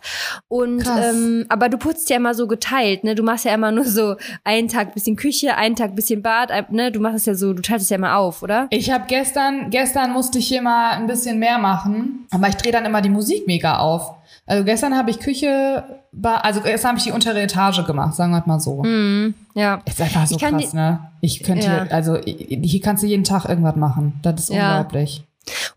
[0.48, 3.14] Und ähm, aber du putzt ja immer so geteilt, ne?
[3.14, 6.90] Du machst ja immer nur so einen Tag bisschen Küche, einen Tag bisschen Bad, ne?
[6.90, 8.66] Du machst es ja so, du teilst es ja immer auf, oder?
[8.70, 12.72] Ich habe gestern, gestern musste ich hier mal ein bisschen mehr machen, aber ich drehe
[12.72, 14.14] dann immer die Musik mega auf.
[14.46, 15.82] Also gestern habe ich Küche,
[16.22, 18.82] also gestern habe ich die untere Etage gemacht, sagen wir mal so.
[18.84, 19.80] Mm, ja.
[19.84, 21.00] Ist einfach so krass, ne?
[21.20, 21.86] Ich könnte, ja.
[21.90, 24.20] also hier kannst du jeden Tag irgendwas machen.
[24.22, 24.78] Das ist ja.
[24.78, 25.24] unglaublich.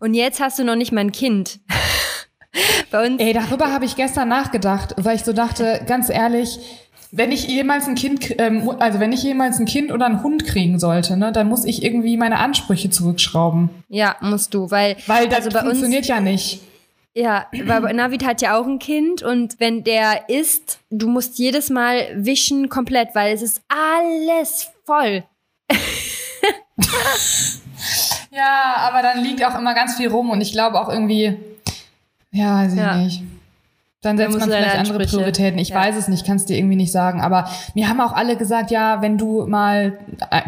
[0.00, 1.60] Und jetzt hast du noch nicht mal ein Kind.
[2.90, 3.20] Bei uns.
[3.20, 6.58] Ey, darüber habe ich gestern nachgedacht, weil ich so dachte, ganz ehrlich,
[7.12, 10.46] wenn ich jemals ein Kind, ähm, also wenn ich jemals ein Kind oder einen Hund
[10.46, 13.70] kriegen sollte, ne, dann muss ich irgendwie meine Ansprüche zurückschrauben.
[13.88, 16.60] Ja, musst du, weil weil das also funktioniert uns, ja nicht.
[17.14, 21.68] Ja, weil Navid hat ja auch ein Kind und wenn der isst, du musst jedes
[21.68, 25.24] Mal wischen komplett, weil es ist alles voll.
[28.30, 31.36] Ja, aber dann liegt auch immer ganz viel rum und ich glaube auch irgendwie,
[32.30, 32.96] ja, weiß ich ja.
[32.96, 33.22] nicht.
[34.02, 35.58] Dann setzt man vielleicht andere Prioritäten.
[35.58, 35.76] Ich ja.
[35.76, 37.20] weiß es nicht, kannst dir irgendwie nicht sagen.
[37.20, 39.98] Aber mir haben auch alle gesagt, ja, wenn du mal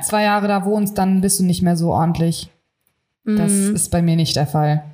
[0.01, 2.49] zwei Jahre da wohnst, dann bist du nicht mehr so ordentlich.
[3.25, 3.75] Das mhm.
[3.75, 4.85] ist bei mir nicht der Fall.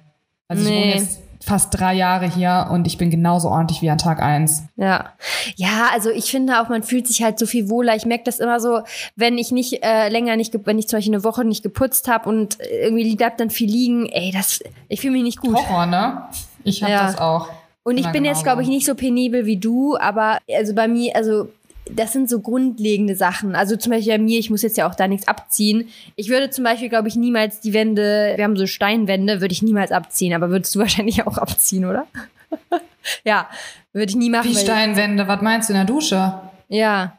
[0.48, 0.70] Also nee.
[0.70, 4.22] ich wohne jetzt fast drei Jahre hier und ich bin genauso ordentlich wie an Tag
[4.22, 4.64] eins.
[4.76, 5.12] Ja.
[5.56, 7.96] Ja, also ich finde auch, man fühlt sich halt so viel wohler.
[7.96, 8.82] Ich merke das immer so,
[9.16, 12.28] wenn ich nicht äh, länger nicht, wenn ich zum Beispiel eine Woche nicht geputzt habe
[12.28, 15.56] und irgendwie bleibt dann viel liegen, ey, das, ich fühle mich nicht gut.
[15.56, 16.22] Horror, ne?
[16.64, 17.06] Ich habe ja.
[17.06, 17.48] das auch.
[17.82, 21.16] Und ich bin jetzt, glaube ich, nicht so penibel wie du, aber also bei mir,
[21.16, 21.48] also
[21.94, 23.54] das sind so grundlegende Sachen.
[23.54, 25.88] Also zum Beispiel bei mir, ich muss jetzt ja auch da nichts abziehen.
[26.16, 29.62] Ich würde zum Beispiel, glaube ich, niemals die Wände, wir haben so Steinwände, würde ich
[29.62, 32.06] niemals abziehen, aber würdest du wahrscheinlich auch abziehen, oder?
[33.24, 33.48] ja,
[33.92, 34.50] würde ich nie machen.
[34.50, 36.34] Wie Steinwände, was meinst du in der Dusche?
[36.68, 37.16] Ja.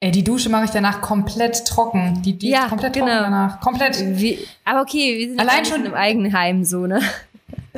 [0.00, 2.20] Ey, die Dusche mache ich danach komplett trocken.
[2.22, 3.06] Die, die ja, ist komplett genau.
[3.06, 3.60] trocken danach.
[3.60, 4.18] Komplett.
[4.18, 7.00] Wie, aber okay, wir sind Allein schon im Eigenheim so, ne?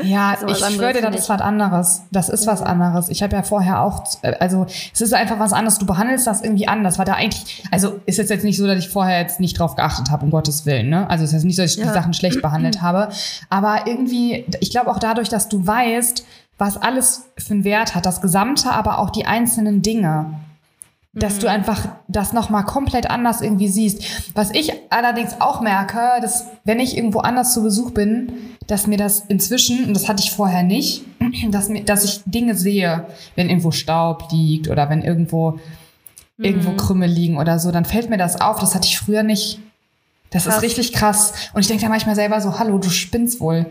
[0.02, 2.02] Ja, ich schwöre dir, das ist was anderes.
[2.10, 3.08] Das ist was anderes.
[3.08, 4.04] Ich habe ja vorher auch,
[4.40, 5.78] also es ist einfach was anderes.
[5.78, 6.98] Du behandelst das irgendwie anders.
[6.98, 9.74] War da eigentlich, also ist jetzt jetzt nicht so, dass ich vorher jetzt nicht drauf
[9.74, 10.90] geachtet habe, um Gottes Willen.
[10.90, 11.08] Ne?
[11.08, 11.86] Also es ist jetzt nicht so, dass ich ja.
[11.86, 13.08] die Sachen schlecht behandelt habe.
[13.48, 16.24] Aber irgendwie, ich glaube auch dadurch, dass du weißt,
[16.58, 20.34] was alles für einen Wert hat, das Gesamte, aber auch die einzelnen Dinge
[21.16, 21.52] dass du mhm.
[21.52, 24.04] einfach das nochmal komplett anders irgendwie siehst.
[24.34, 28.32] Was ich allerdings auch merke, dass wenn ich irgendwo anders zu Besuch bin,
[28.66, 31.04] dass mir das inzwischen, und das hatte ich vorher nicht,
[31.50, 35.52] dass, mir, dass ich Dinge sehe, wenn irgendwo Staub liegt oder wenn irgendwo,
[36.36, 36.44] mhm.
[36.44, 38.58] irgendwo Krümel liegen oder so, dann fällt mir das auf.
[38.58, 39.60] Das hatte ich früher nicht.
[40.30, 40.56] Das krass.
[40.56, 41.32] ist richtig krass.
[41.54, 43.66] Und ich denke da manchmal selber so, hallo, du spinnst wohl.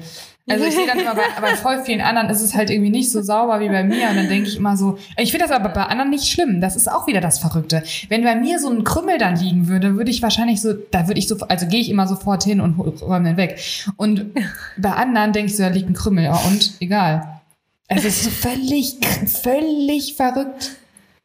[0.48, 3.12] Also ich sehe dann immer bei, bei voll vielen anderen ist es halt irgendwie nicht
[3.12, 4.10] so sauber wie bei mir.
[4.10, 6.62] Und dann denke ich immer so, ich finde das aber bei anderen nicht schlimm.
[6.62, 7.82] Das ist auch wieder das Verrückte.
[8.10, 11.20] Wenn bei mir so ein Krümmel dann liegen würde, würde ich wahrscheinlich so, da würde
[11.20, 13.60] ich so, also gehe ich immer sofort hin und räume den weg.
[13.98, 14.34] Und
[14.78, 16.26] bei anderen denke ich so, da liegt ein Krümmel.
[16.26, 17.41] Ja, und egal.
[17.88, 20.76] Es ist so völlig, völlig verrückt.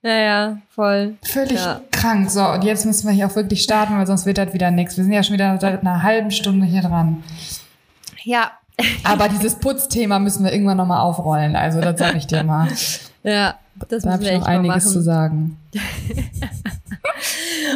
[0.03, 1.17] Ja, ja, voll.
[1.23, 1.81] Völlig ja.
[1.91, 2.31] krank.
[2.31, 4.97] So, und jetzt müssen wir hier auch wirklich starten, weil sonst wird das wieder nichts.
[4.97, 7.23] Wir sind ja schon wieder seit einer halben Stunde hier dran.
[8.23, 8.53] Ja,
[9.05, 11.55] aber dieses Putzthema müssen wir irgendwann nochmal aufrollen.
[11.55, 12.69] Also, das sage ich dir mal.
[13.23, 13.59] Ja,
[13.91, 15.59] das da habe ich noch einiges zu sagen.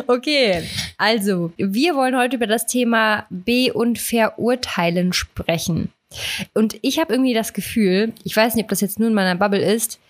[0.07, 5.93] okay, also, wir wollen heute über das Thema B- und Verurteilen sprechen.
[6.55, 9.35] Und ich habe irgendwie das Gefühl, ich weiß nicht, ob das jetzt nur in meiner
[9.35, 10.01] Bubble ist,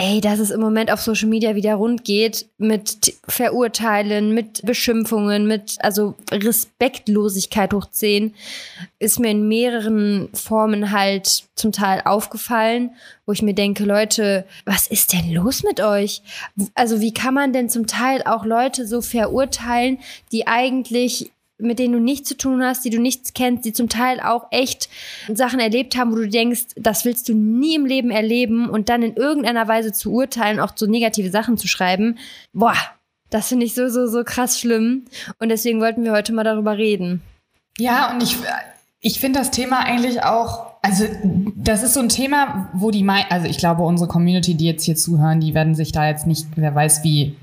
[0.00, 5.46] ey, dass es im Moment auf Social Media wieder rund geht mit Verurteilen, mit Beschimpfungen,
[5.46, 8.34] mit also Respektlosigkeit hoch 10,
[8.98, 12.92] ist mir in mehreren Formen halt zum Teil aufgefallen,
[13.26, 16.22] wo ich mir denke, Leute, was ist denn los mit euch?
[16.74, 19.98] Also wie kann man denn zum Teil auch Leute so verurteilen,
[20.32, 23.88] die eigentlich mit denen du nichts zu tun hast, die du nichts kennst, die zum
[23.88, 24.88] Teil auch echt
[25.32, 29.02] Sachen erlebt haben, wo du denkst, das willst du nie im Leben erleben und dann
[29.02, 32.18] in irgendeiner Weise zu urteilen, auch so negative Sachen zu schreiben.
[32.52, 32.76] Boah,
[33.30, 35.04] das finde ich so, so, so krass schlimm.
[35.38, 37.22] Und deswegen wollten wir heute mal darüber reden.
[37.78, 38.36] Ja, und ich,
[39.00, 41.04] ich finde das Thema eigentlich auch, also
[41.56, 44.96] das ist so ein Thema, wo die, also ich glaube, unsere Community, die jetzt hier
[44.96, 47.36] zuhören, die werden sich da jetzt nicht, wer weiß wie,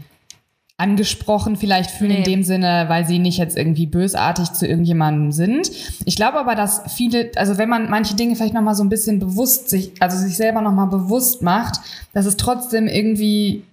[0.77, 2.17] angesprochen vielleicht fühlen nee.
[2.19, 5.71] in dem Sinne, weil sie nicht jetzt irgendwie bösartig zu irgendjemandem sind.
[6.05, 9.17] Ich glaube aber, dass viele, also wenn man manche Dinge vielleicht nochmal so ein bisschen
[9.17, 11.79] bewusst sich, also sich selber nochmal bewusst macht,
[12.13, 13.63] dass es trotzdem irgendwie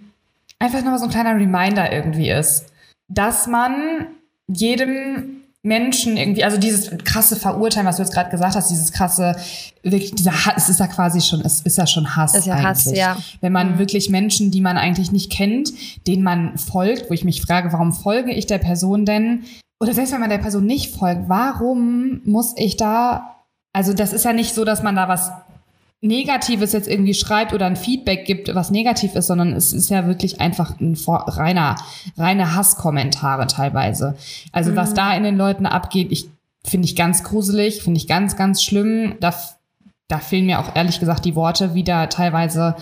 [0.59, 2.67] einfach nochmal so ein kleiner Reminder irgendwie ist,
[3.09, 4.07] dass man
[4.49, 9.35] jedem Menschen irgendwie, also dieses krasse Verurteilen, was du jetzt gerade gesagt hast, dieses krasse,
[9.83, 12.35] wirklich dieser Hass, es ist ja quasi schon, es ist ja schon Hass.
[12.35, 12.67] ist ja eigentlich.
[12.67, 13.17] Hass, ja.
[13.41, 13.79] Wenn man mhm.
[13.79, 15.73] wirklich Menschen, die man eigentlich nicht kennt,
[16.07, 19.45] denen man folgt, wo ich mich frage, warum folge ich der Person denn?
[19.81, 23.37] Oder selbst wenn man der Person nicht folgt, warum muss ich da,
[23.73, 25.33] also das ist ja nicht so, dass man da was
[26.05, 30.07] Negatives jetzt irgendwie schreibt oder ein Feedback gibt, was negativ ist, sondern es ist ja
[30.07, 31.77] wirklich einfach ein reiner,
[32.19, 34.15] reine Hasskommentare teilweise.
[34.53, 34.77] Also mhm.
[34.77, 36.29] was da in den Leuten abgeht, ich
[36.63, 39.15] finde ich ganz gruselig, finde ich ganz, ganz schlimm.
[39.21, 39.35] Da,
[40.09, 42.77] da fehlen mir auch ehrlich gesagt die Worte, wie da teilweise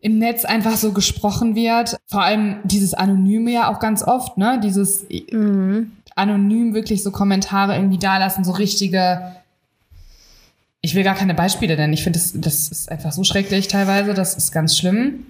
[0.00, 1.96] im Netz einfach so gesprochen wird.
[2.06, 4.60] Vor allem dieses Anonyme ja auch ganz oft, ne?
[4.60, 5.92] Dieses mhm.
[6.16, 9.36] anonym wirklich so Kommentare irgendwie da lassen, so richtige
[10.84, 11.94] ich will gar keine Beispiele nennen.
[11.94, 14.12] Ich finde, das, das ist einfach so schrecklich teilweise.
[14.12, 15.24] Das ist ganz schlimm.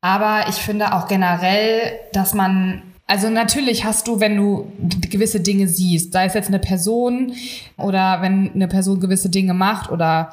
[0.00, 4.72] Aber ich finde auch generell, dass man also natürlich hast du, wenn du
[5.08, 7.34] gewisse Dinge siehst, sei es jetzt eine Person
[7.76, 10.32] oder wenn eine Person gewisse Dinge macht oder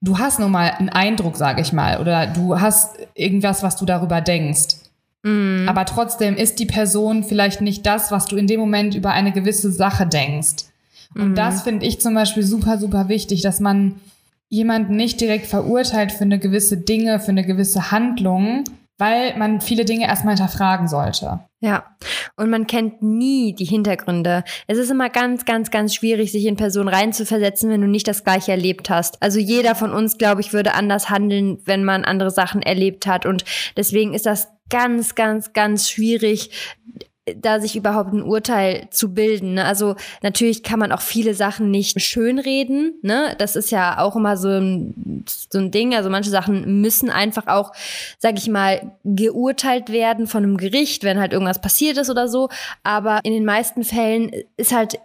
[0.00, 3.84] du hast nun mal einen Eindruck, sage ich mal, oder du hast irgendwas, was du
[3.84, 4.76] darüber denkst.
[5.22, 5.68] Mm.
[5.68, 9.32] Aber trotzdem ist die Person vielleicht nicht das, was du in dem Moment über eine
[9.32, 10.64] gewisse Sache denkst.
[11.16, 11.34] Und mhm.
[11.34, 14.00] das finde ich zum Beispiel super, super wichtig, dass man
[14.48, 18.64] jemanden nicht direkt verurteilt für eine gewisse Dinge, für eine gewisse Handlung,
[18.98, 21.40] weil man viele Dinge erstmal hinterfragen sollte.
[21.60, 21.84] Ja,
[22.36, 24.44] und man kennt nie die Hintergründe.
[24.66, 28.24] Es ist immer ganz, ganz, ganz schwierig, sich in Personen reinzuversetzen, wenn du nicht das
[28.24, 29.22] Gleiche erlebt hast.
[29.22, 33.26] Also jeder von uns, glaube ich, würde anders handeln, wenn man andere Sachen erlebt hat.
[33.26, 33.44] Und
[33.76, 36.50] deswegen ist das ganz, ganz, ganz schwierig,
[37.34, 39.54] da sich überhaupt ein Urteil zu bilden.
[39.54, 39.64] Ne?
[39.64, 42.94] Also natürlich kann man auch viele Sachen nicht schönreden.
[43.02, 43.34] Ne?
[43.38, 45.94] Das ist ja auch immer so ein, so ein Ding.
[45.94, 47.72] Also manche Sachen müssen einfach auch,
[48.18, 52.48] sag ich mal, geurteilt werden von einem Gericht, wenn halt irgendwas passiert ist oder so.
[52.84, 54.98] Aber in den meisten Fällen ist halt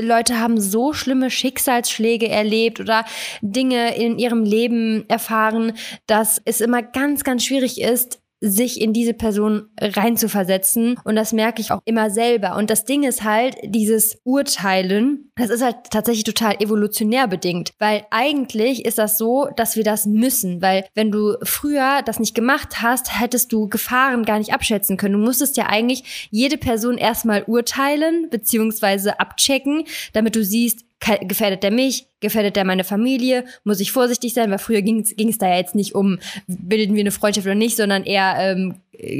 [0.00, 3.04] Leute haben so schlimme Schicksalsschläge erlebt oder
[3.40, 5.72] Dinge in ihrem Leben erfahren,
[6.06, 10.98] dass es immer ganz, ganz schwierig ist, sich in diese Person reinzuversetzen.
[11.04, 12.56] Und das merke ich auch immer selber.
[12.56, 17.72] Und das Ding ist halt, dieses Urteilen, das ist halt tatsächlich total evolutionär bedingt.
[17.78, 20.62] Weil eigentlich ist das so, dass wir das müssen.
[20.62, 25.14] Weil wenn du früher das nicht gemacht hast, hättest du Gefahren gar nicht abschätzen können.
[25.14, 31.70] Du musstest ja eigentlich jede Person erstmal urteilen, beziehungsweise abchecken, damit du siehst, gefährdet der
[31.70, 35.56] mich, gefährdet der meine Familie, muss ich vorsichtig sein, weil früher ging es da ja
[35.56, 38.74] jetzt nicht um, bilden wir eine Freundschaft oder nicht, sondern eher ähm,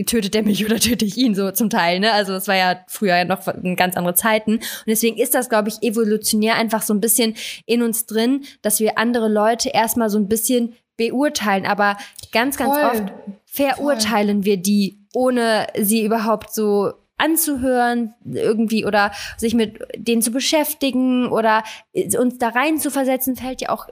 [0.05, 2.01] tötet der mich oder töte ich ihn so zum Teil.
[2.01, 2.13] Ne?
[2.13, 4.57] Also das war ja früher ja noch in ganz andere Zeiten.
[4.57, 7.35] Und deswegen ist das, glaube ich, evolutionär einfach so ein bisschen
[7.67, 11.65] in uns drin, dass wir andere Leute erstmal so ein bisschen beurteilen.
[11.65, 11.97] Aber
[12.31, 12.85] ganz, ganz Voll.
[12.85, 13.13] oft
[13.47, 14.45] verurteilen Voll.
[14.45, 21.63] wir die, ohne sie überhaupt so anzuhören irgendwie oder sich mit denen zu beschäftigen oder
[22.19, 23.89] uns da rein zu versetzen, fällt ja auch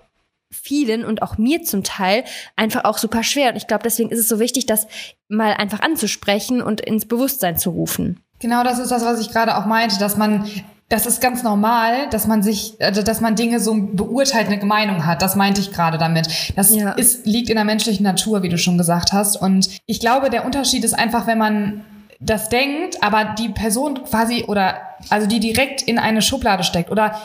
[0.51, 2.25] vielen und auch mir zum Teil
[2.57, 3.51] einfach auch super schwer.
[3.51, 4.87] Und ich glaube, deswegen ist es so wichtig, das
[5.29, 8.21] mal einfach anzusprechen und ins Bewusstsein zu rufen.
[8.41, 10.49] Genau, das ist das, was ich gerade auch meinte, dass man
[10.88, 15.05] das ist ganz normal, dass man sich, also dass man Dinge so beurteilt, eine Meinung
[15.05, 15.21] hat.
[15.21, 16.29] Das meinte ich gerade damit.
[16.57, 16.93] Das ja.
[16.93, 19.37] ist, liegt in der menschlichen Natur, wie du schon gesagt hast.
[19.37, 21.85] Und ich glaube, der Unterschied ist einfach, wenn man
[22.20, 27.18] das denkt, aber die Person quasi oder also die direkt in eine Schublade steckt oder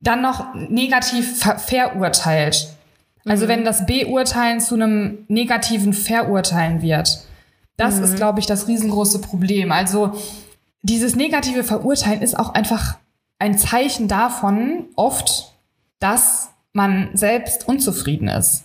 [0.00, 2.68] dann noch negativ ver verurteilt.
[3.24, 3.48] Also mhm.
[3.48, 7.26] wenn das Beurteilen zu einem negativen Verurteilen wird.
[7.76, 8.04] Das mhm.
[8.04, 9.72] ist, glaube ich, das riesengroße Problem.
[9.72, 10.12] Also
[10.82, 12.98] dieses negative Verurteilen ist auch einfach
[13.38, 15.54] ein Zeichen davon, oft,
[15.98, 18.63] dass man selbst unzufrieden ist.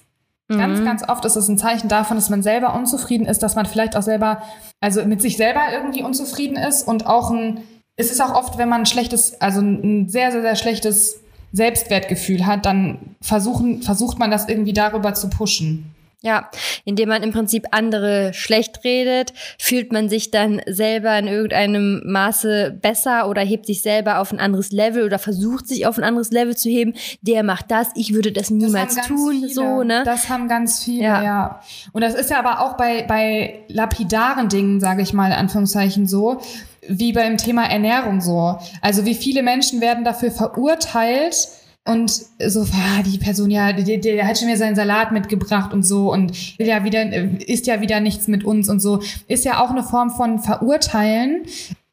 [0.49, 0.85] Ganz, mhm.
[0.85, 3.95] ganz oft ist es ein Zeichen davon, dass man selber unzufrieden ist, dass man vielleicht
[3.95, 4.41] auch selber,
[4.81, 7.59] also mit sich selber irgendwie unzufrieden ist und auch ein,
[7.97, 11.19] es ist auch oft, wenn man ein schlechtes, also ein sehr, sehr, sehr schlechtes
[11.51, 15.93] Selbstwertgefühl hat, dann versuchen, versucht man das irgendwie darüber zu pushen.
[16.21, 16.49] Ja,
[16.83, 22.77] indem man im Prinzip andere schlecht redet, fühlt man sich dann selber in irgendeinem Maße
[22.81, 26.31] besser oder hebt sich selber auf ein anderes Level oder versucht sich auf ein anderes
[26.31, 26.93] Level zu heben.
[27.21, 29.49] Der macht das, ich würde das niemals das tun, viele.
[29.49, 30.03] so, ne?
[30.03, 31.23] Das haben ganz viele, ja.
[31.23, 31.61] ja.
[31.93, 36.05] Und das ist ja aber auch bei, bei lapidaren Dingen, sage ich mal, in Anführungszeichen
[36.05, 36.41] so,
[36.85, 38.59] wie beim Thema Ernährung so.
[38.81, 41.47] Also wie viele Menschen werden dafür verurteilt,
[41.85, 45.83] und so, ja, die Person, ja, der, der hat schon wieder seinen Salat mitgebracht und
[45.83, 47.03] so und will ja wieder,
[47.47, 49.01] isst ja wieder nichts mit uns und so.
[49.27, 51.43] Ist ja auch eine Form von Verurteilen.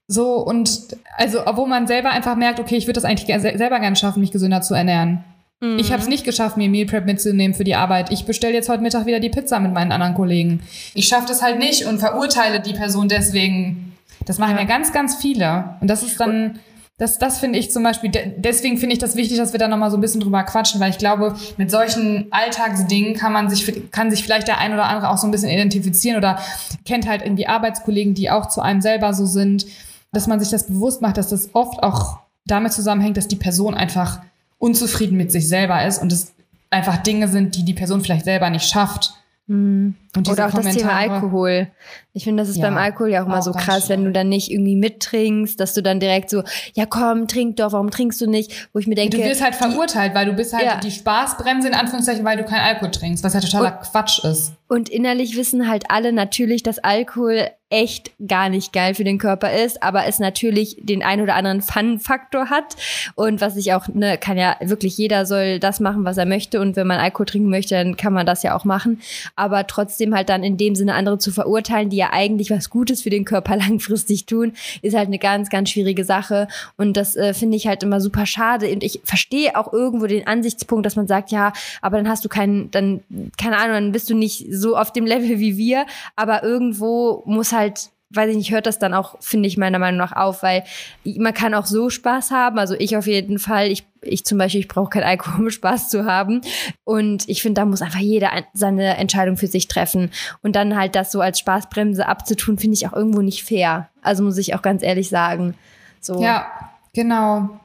[0.09, 3.97] So, und also, obwohl man selber einfach merkt, okay, ich würde das eigentlich selber gerne
[3.97, 5.25] schaffen, mich gesünder zu ernähren.
[5.61, 5.79] Mhm.
[5.79, 8.13] Ich habe es nicht geschafft, mir Meal Prep mitzunehmen für die Arbeit.
[8.13, 10.61] Ich bestelle jetzt heute Mittag wieder die Pizza mit meinen anderen Kollegen.
[10.95, 13.97] Ich schaffe das halt nicht und verurteile die Person deswegen.
[14.27, 15.77] Das machen ja, ja ganz, ganz viele.
[15.81, 16.59] Und das ist dann.
[16.99, 19.91] Das, das finde ich zum Beispiel, deswegen finde ich das wichtig, dass wir da nochmal
[19.91, 24.11] so ein bisschen drüber quatschen, weil ich glaube, mit solchen Alltagsdingen kann man sich, kann
[24.11, 26.39] sich vielleicht der ein oder andere auch so ein bisschen identifizieren oder
[26.87, 29.67] kennt halt irgendwie Arbeitskollegen, die auch zu einem selber so sind,
[30.13, 33.75] dass man sich das bewusst macht, dass das oft auch damit zusammenhängt, dass die Person
[33.75, 34.23] einfach
[34.57, 36.33] unzufrieden mit sich selber ist und es
[36.71, 39.13] einfach Dinge sind, die die Person vielleicht selber nicht schafft.
[39.49, 39.95] Mhm.
[40.17, 41.69] Oder auch Kommentare, das Thema Alkohol.
[42.13, 43.91] Ich finde, das ist ja, beim Alkohol ja auch immer so krass, schön.
[43.91, 46.43] wenn du dann nicht irgendwie mittrinkst, dass du dann direkt so,
[46.75, 48.69] ja komm, trink doch, warum trinkst du nicht?
[48.73, 49.19] Wo ich mir denke.
[49.19, 50.81] Du wirst halt verurteilt, weil du bist halt ja.
[50.81, 54.55] die Spaßbremse in Anführungszeichen, weil du kein Alkohol trinkst, was ja totaler und, Quatsch ist.
[54.69, 59.53] Und innerlich wissen halt alle natürlich, dass Alkohol echt gar nicht geil für den Körper
[59.53, 62.75] ist, aber es natürlich den ein oder anderen Fun-Faktor hat.
[63.17, 66.59] Und was ich auch, ne, kann ja wirklich jeder soll das machen, was er möchte.
[66.59, 69.03] Und wenn man Alkohol trinken möchte, dann kann man das ja auch machen.
[69.35, 73.03] Aber trotzdem halt dann in dem Sinne andere zu verurteilen, die ja eigentlich was Gutes
[73.03, 76.49] für den Körper langfristig tun, ist halt eine ganz, ganz schwierige Sache.
[76.79, 78.71] Und das äh, finde ich halt immer super schade.
[78.73, 82.31] Und ich verstehe auch irgendwo den Ansichtspunkt, dass man sagt, ja, aber dann hast du
[82.31, 83.01] keinen, dann,
[83.37, 85.85] keine Ahnung, dann bist du nicht so auf dem Level wie wir.
[86.17, 87.66] Aber irgendwo muss halt
[88.11, 90.65] weiß ich nicht, hört das dann auch, finde ich meiner Meinung nach auf, weil
[91.05, 92.59] man kann auch so Spaß haben.
[92.59, 93.71] Also ich auf jeden Fall.
[93.71, 96.41] Ich, ich zum Beispiel, ich brauche keinen Alkohol, um Spaß zu haben.
[96.85, 100.11] Und ich finde, da muss einfach jeder seine Entscheidung für sich treffen.
[100.43, 103.89] Und dann halt das so als Spaßbremse abzutun, finde ich auch irgendwo nicht fair.
[104.03, 105.55] Also muss ich auch ganz ehrlich sagen.
[106.01, 106.23] So.
[106.23, 106.47] Ja,
[106.95, 107.61] genau.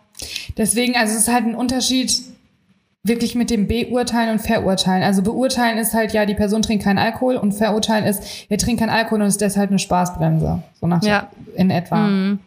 [0.57, 2.11] Deswegen, also es ist halt ein Unterschied,
[3.04, 5.04] wirklich mit dem Beurteilen und Verurteilen.
[5.04, 8.79] Also beurteilen ist halt, ja, die Person trinkt keinen Alkohol und verurteilen ist, er trinkt
[8.79, 10.62] keinen Alkohol und ist deshalb eine Spaßbremse.
[10.79, 11.29] So nach ja.
[11.56, 11.97] in etwa.
[11.97, 12.39] Mhm.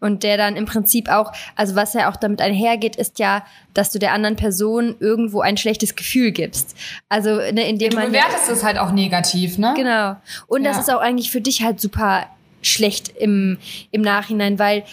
[0.00, 3.90] Und der dann im Prinzip auch, also was ja auch damit einhergeht, ist ja, dass
[3.90, 6.76] du der anderen Person irgendwo ein schlechtes Gefühl gibst.
[7.08, 8.04] Also ne, indem man.
[8.04, 9.74] Du bewertest es halt auch negativ, ne?
[9.76, 10.16] Genau.
[10.46, 10.70] Und ja.
[10.70, 12.26] das ist auch eigentlich für dich halt super
[12.62, 13.58] schlecht im,
[13.90, 14.84] im Nachhinein, weil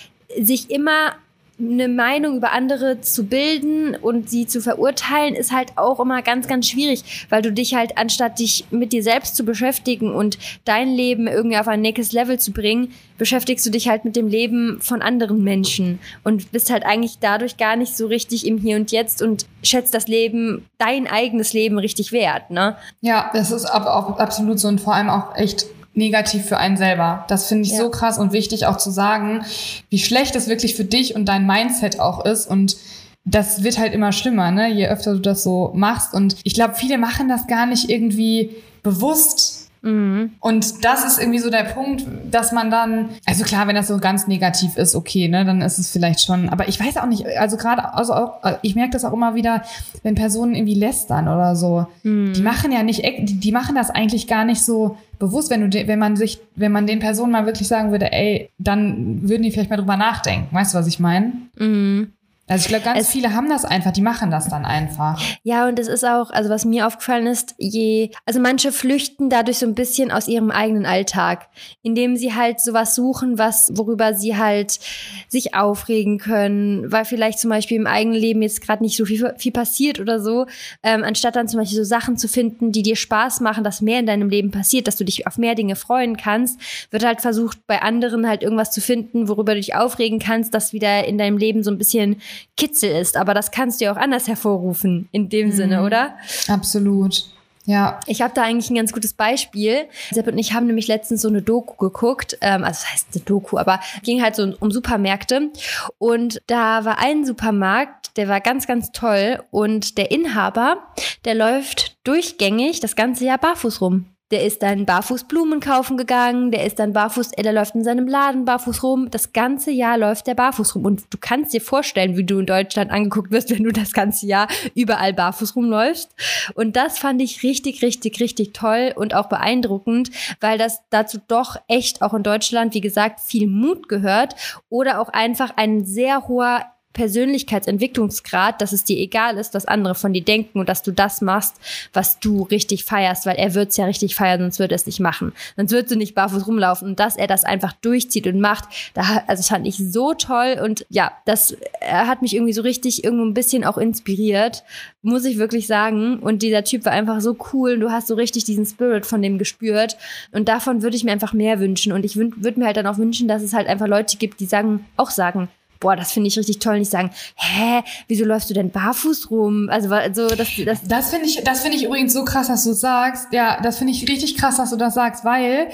[0.42, 1.14] sich immer
[1.60, 6.48] eine Meinung über andere zu bilden und sie zu verurteilen, ist halt auch immer ganz,
[6.48, 10.90] ganz schwierig, weil du dich halt, anstatt dich mit dir selbst zu beschäftigen und dein
[10.90, 14.80] Leben irgendwie auf ein nächstes Level zu bringen, beschäftigst du dich halt mit dem Leben
[14.82, 18.92] von anderen Menschen und bist halt eigentlich dadurch gar nicht so richtig im Hier und
[18.92, 22.76] Jetzt und schätzt das Leben, dein eigenes Leben richtig wert, ne?
[23.02, 25.66] Ja, das ist absolut so und vor allem auch echt
[25.98, 27.26] negativ für einen selber.
[27.28, 27.80] Das finde ich ja.
[27.80, 29.44] so krass und wichtig auch zu sagen,
[29.90, 32.78] wie schlecht es wirklich für dich und dein Mindset auch ist und
[33.26, 34.72] das wird halt immer schlimmer, ne?
[34.72, 36.14] Je öfter du das so machst.
[36.14, 38.52] Und ich glaube, viele machen das gar nicht irgendwie
[38.84, 40.32] bewusst, Mhm.
[40.40, 43.98] Und das ist irgendwie so der Punkt, dass man dann, also klar, wenn das so
[44.00, 47.26] ganz negativ ist, okay, ne, dann ist es vielleicht schon, aber ich weiß auch nicht,
[47.38, 49.64] also gerade, also auch, ich merke das auch immer wieder,
[50.04, 52.34] wenn Personen irgendwie lästern oder so, mhm.
[52.34, 55.88] die machen ja nicht, die, die machen das eigentlich gar nicht so bewusst, wenn du,
[55.88, 59.52] wenn man sich, wenn man den Personen mal wirklich sagen würde, ey, dann würden die
[59.52, 60.54] vielleicht mal drüber nachdenken.
[60.56, 61.34] Weißt du, was ich meine?
[61.58, 62.14] Mhm.
[62.50, 65.22] Also ich glaube, ganz es, viele haben das einfach, die machen das dann einfach.
[65.44, 69.58] Ja, und es ist auch, also was mir aufgefallen ist, je, also manche flüchten dadurch
[69.58, 71.50] so ein bisschen aus ihrem eigenen Alltag,
[71.84, 74.80] indem sie halt sowas suchen, was, worüber sie halt
[75.28, 79.34] sich aufregen können, weil vielleicht zum Beispiel im eigenen Leben jetzt gerade nicht so viel,
[79.38, 80.46] viel passiert oder so,
[80.84, 84.00] ähm, anstatt dann zum Beispiel so Sachen zu finden, die dir Spaß machen, dass mehr
[84.00, 87.68] in deinem Leben passiert, dass du dich auf mehr Dinge freuen kannst, wird halt versucht,
[87.68, 91.38] bei anderen halt irgendwas zu finden, worüber du dich aufregen kannst, das wieder in deinem
[91.38, 92.22] Leben so ein bisschen
[92.56, 93.18] Kitzel ist.
[93.18, 95.52] Aber das kannst du ja auch anders hervorrufen, in dem mhm.
[95.52, 96.18] Sinne, oder?
[96.48, 97.26] Absolut.
[97.68, 98.00] Ja.
[98.08, 99.88] Ich habe da eigentlich ein ganz gutes Beispiel.
[100.12, 102.38] Sepp und ich haben nämlich letztens so eine Doku geguckt.
[102.40, 105.52] Ähm, also das heißt eine Doku, aber ging halt so um Supermärkte.
[105.98, 109.44] Und da war ein Supermarkt, der war ganz, ganz toll.
[109.52, 110.78] Und der Inhaber,
[111.26, 114.06] der läuft durchgängig das ganze Jahr barfuß rum.
[114.32, 118.08] Der ist dann barfuß Blumen kaufen gegangen, der ist dann barfuß, der läuft in seinem
[118.08, 119.10] Laden barfuß rum.
[119.10, 120.86] Das ganze Jahr läuft der barfuß rum.
[120.86, 124.26] Und du kannst dir vorstellen, wie du in Deutschland angeguckt wirst, wenn du das ganze
[124.26, 126.14] Jahr überall barfuß rumläufst.
[126.56, 130.12] Und das fand ich richtig, richtig, richtig toll und auch beeindruckend,
[130.42, 134.36] weil das dazu doch echt auch in Deutschland, wie gesagt, viel Mut gehört
[134.70, 136.66] oder auch einfach ein sehr hoher
[136.98, 141.22] Persönlichkeitsentwicklungsgrad, dass es dir egal ist, was andere von dir denken und dass du das
[141.22, 141.56] machst,
[141.94, 144.88] was du richtig feierst, weil er wird es ja richtig feiern, sonst würde er es
[144.88, 145.32] nicht machen.
[145.56, 149.24] Sonst würdest du nicht barfuß rumlaufen und dass er das einfach durchzieht und macht, da,
[149.28, 153.36] also fand ich so toll und ja, das hat mich irgendwie so richtig irgendwo ein
[153.36, 154.64] bisschen auch inspiriert,
[155.04, 156.18] muss ich wirklich sagen.
[156.18, 159.22] Und dieser Typ war einfach so cool und du hast so richtig diesen Spirit von
[159.22, 159.98] dem gespürt
[160.32, 162.98] und davon würde ich mir einfach mehr wünschen und ich würde mir halt dann auch
[162.98, 165.48] wünschen, dass es halt einfach Leute gibt, die sagen, auch sagen,
[165.80, 166.80] boah, das finde ich richtig toll.
[166.80, 169.70] Nicht sagen, hä, wieso läufst du denn barfuß rum?
[169.70, 172.74] Also, also das, das, das finde ich, das finde ich übrigens so krass, dass du
[172.74, 173.28] sagst.
[173.32, 175.70] Ja, das finde ich richtig krass, dass du das sagst, weil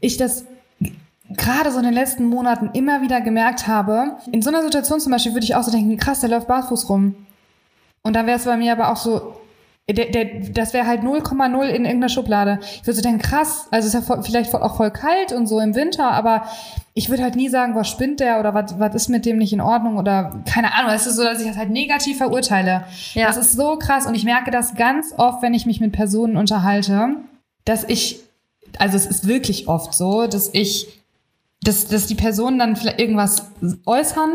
[0.00, 0.44] ich das
[1.30, 4.16] gerade so in den letzten Monaten immer wieder gemerkt habe.
[4.30, 6.88] In so einer Situation zum Beispiel würde ich auch so denken, krass, der läuft barfuß
[6.88, 7.14] rum.
[8.02, 9.34] Und dann wäre es bei mir aber auch so,
[9.90, 12.58] der, der, das wäre halt 0,0 in irgendeiner Schublade.
[12.62, 15.60] Ich würde so denken, krass, also ist ja voll, vielleicht auch voll kalt und so
[15.60, 16.48] im Winter, aber
[16.94, 19.52] ich würde halt nie sagen, was spinnt der oder was, was ist mit dem nicht
[19.52, 20.92] in Ordnung oder keine Ahnung.
[20.92, 22.84] Es ist so, dass ich das halt negativ verurteile.
[23.12, 23.26] Ja.
[23.26, 26.38] Das ist so krass und ich merke das ganz oft, wenn ich mich mit Personen
[26.38, 27.16] unterhalte,
[27.66, 28.20] dass ich,
[28.78, 30.88] also es ist wirklich oft so, dass ich,
[31.62, 33.50] dass, dass die Personen dann vielleicht irgendwas
[33.84, 34.30] äußern,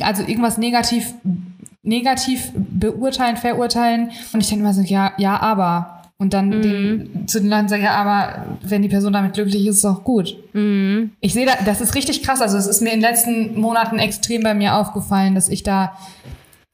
[0.00, 1.12] also irgendwas negativ
[1.82, 4.10] negativ beurteilen, verurteilen.
[4.32, 5.94] Und ich denke immer so, ja, ja, aber.
[6.20, 6.62] Und dann mhm.
[6.62, 9.84] den, zu den Leuten sage, ja, aber wenn die Person damit glücklich ist, ist es
[9.84, 10.36] auch gut.
[10.52, 11.12] Mhm.
[11.20, 12.42] Ich sehe da, das ist richtig krass.
[12.42, 15.96] Also es ist mir in den letzten Monaten extrem bei mir aufgefallen, dass ich da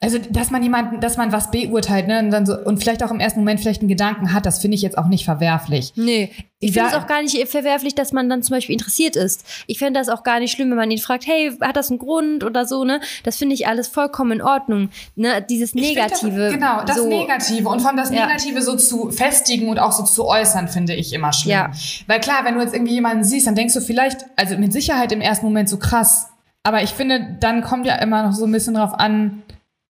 [0.04, 3.10] Also, dass man jemanden, dass man was beurteilt, ne, und dann so, und vielleicht auch
[3.10, 5.94] im ersten Moment vielleicht einen Gedanken hat, das finde ich jetzt auch nicht verwerflich.
[5.96, 6.30] Nee.
[6.60, 9.46] Ich finde es auch gar nicht verwerflich, dass man dann zum Beispiel interessiert ist.
[9.66, 11.98] Ich fände das auch gar nicht schlimm, wenn man ihn fragt, hey, hat das einen
[11.98, 13.00] Grund oder so, ne?
[13.22, 14.90] Das finde ich alles vollkommen in Ordnung.
[15.16, 15.42] Ne?
[15.48, 16.36] Dieses Negative.
[16.38, 18.60] Das, genau, das so, Negative und vor allem das Negative ja.
[18.60, 21.52] so zu festigen und auch so zu äußern, finde ich immer schlimm.
[21.52, 21.70] Ja.
[22.06, 25.12] Weil klar, wenn du jetzt irgendwie jemanden siehst, dann denkst du vielleicht, also mit Sicherheit
[25.12, 26.28] im ersten Moment so krass,
[26.66, 29.42] aber ich finde, dann kommt ja immer noch so ein bisschen drauf an,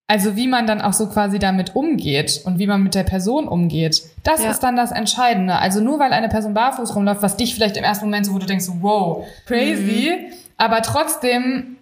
[0.07, 3.47] also wie man dann auch so quasi damit umgeht und wie man mit der Person
[3.47, 4.51] umgeht, das ja.
[4.51, 5.57] ist dann das Entscheidende.
[5.57, 8.37] Also nur weil eine Person barfuß rumläuft, was dich vielleicht im ersten Moment so, wo
[8.37, 10.33] du denkst, wow, crazy, mhm.
[10.57, 11.77] aber trotzdem,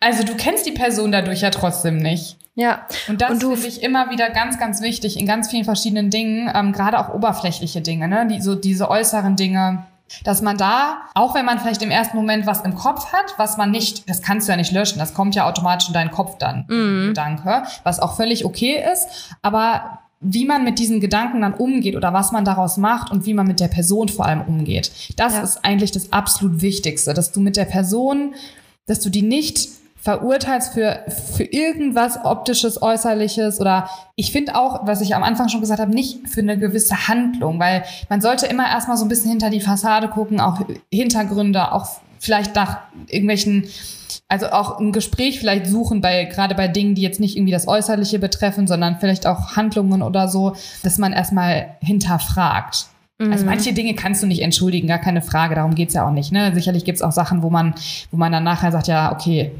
[0.00, 2.38] also du kennst die Person dadurch ja trotzdem nicht.
[2.54, 2.86] Ja.
[3.08, 6.72] Und das finde ich immer wieder ganz, ganz wichtig in ganz vielen verschiedenen Dingen, ähm,
[6.72, 8.26] gerade auch oberflächliche Dinge, ne?
[8.26, 9.84] Die, so diese äußeren Dinge
[10.24, 13.56] dass man da, auch wenn man vielleicht im ersten Moment was im Kopf hat, was
[13.56, 16.38] man nicht, das kannst du ja nicht löschen, das kommt ja automatisch in deinen Kopf
[16.38, 17.08] dann, mhm.
[17.08, 19.08] Gedanke, was auch völlig okay ist,
[19.42, 23.32] aber wie man mit diesen Gedanken dann umgeht oder was man daraus macht und wie
[23.32, 24.92] man mit der Person vor allem umgeht.
[25.16, 25.40] Das ja.
[25.40, 28.34] ist eigentlich das absolut Wichtigste, dass du mit der Person,
[28.86, 35.00] dass du die nicht verurteilst für, für irgendwas optisches, äußerliches oder ich finde auch, was
[35.02, 38.68] ich am Anfang schon gesagt habe, nicht für eine gewisse Handlung, weil man sollte immer
[38.68, 40.60] erstmal so ein bisschen hinter die Fassade gucken, auch
[40.92, 41.86] Hintergründe, auch
[42.18, 42.78] vielleicht nach
[43.08, 43.64] irgendwelchen
[44.28, 47.66] also auch ein Gespräch vielleicht suchen bei gerade bei Dingen, die jetzt nicht irgendwie das
[47.66, 52.86] Äußerliche betreffen, sondern vielleicht auch Handlungen oder so, dass man erstmal hinterfragt.
[53.18, 53.50] Also mhm.
[53.50, 56.32] manche Dinge kannst du nicht entschuldigen, gar keine Frage, darum geht's ja auch nicht.
[56.32, 56.54] Ne?
[56.54, 57.74] Sicherlich gibt's auch Sachen, wo man,
[58.10, 59.52] wo man dann nachher sagt, ja, okay,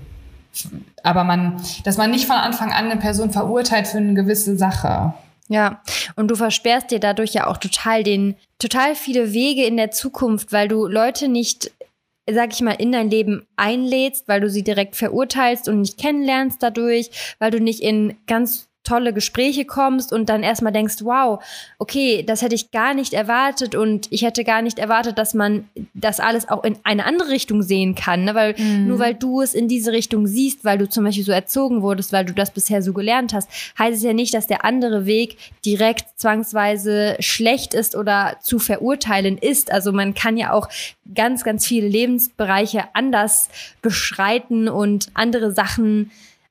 [1.02, 5.14] aber man, dass man nicht von Anfang an eine Person verurteilt für eine gewisse Sache.
[5.48, 5.82] Ja,
[6.16, 10.52] und du versperrst dir dadurch ja auch total den, total viele Wege in der Zukunft,
[10.52, 11.72] weil du Leute nicht,
[12.30, 16.62] sag ich mal, in dein Leben einlädst, weil du sie direkt verurteilst und nicht kennenlernst
[16.62, 21.42] dadurch, weil du nicht in ganz tolle Gespräche kommst und dann erstmal denkst, wow,
[21.78, 25.68] okay, das hätte ich gar nicht erwartet und ich hätte gar nicht erwartet, dass man
[25.92, 28.34] das alles auch in eine andere Richtung sehen kann, ne?
[28.34, 28.88] weil mhm.
[28.88, 32.12] nur weil du es in diese Richtung siehst, weil du zum Beispiel so erzogen wurdest,
[32.12, 35.36] weil du das bisher so gelernt hast, heißt es ja nicht, dass der andere Weg
[35.64, 39.70] direkt zwangsweise schlecht ist oder zu verurteilen ist.
[39.70, 40.68] Also man kann ja auch
[41.14, 43.50] ganz, ganz viele Lebensbereiche anders
[43.82, 46.10] beschreiten und andere Sachen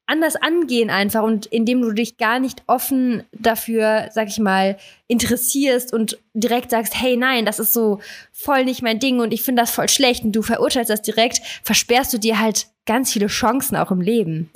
[0.10, 5.94] anders angehen einfach und indem du dich gar nicht offen dafür, sag ich mal, interessierst
[5.94, 8.00] und direkt sagst, hey nein, das ist so
[8.32, 11.42] voll nicht mein Ding und ich finde das voll schlecht und du verurteilst das direkt,
[11.64, 14.50] versperrst du dir halt ganz viele Chancen auch im Leben.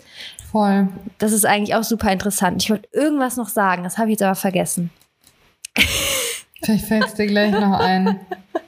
[0.52, 0.90] Voll.
[1.20, 2.64] Das ist eigentlich auch super interessant.
[2.64, 4.90] Ich wollte irgendwas noch sagen, das habe ich jetzt aber vergessen.
[6.64, 8.20] Vielleicht fällt es dir gleich noch ein.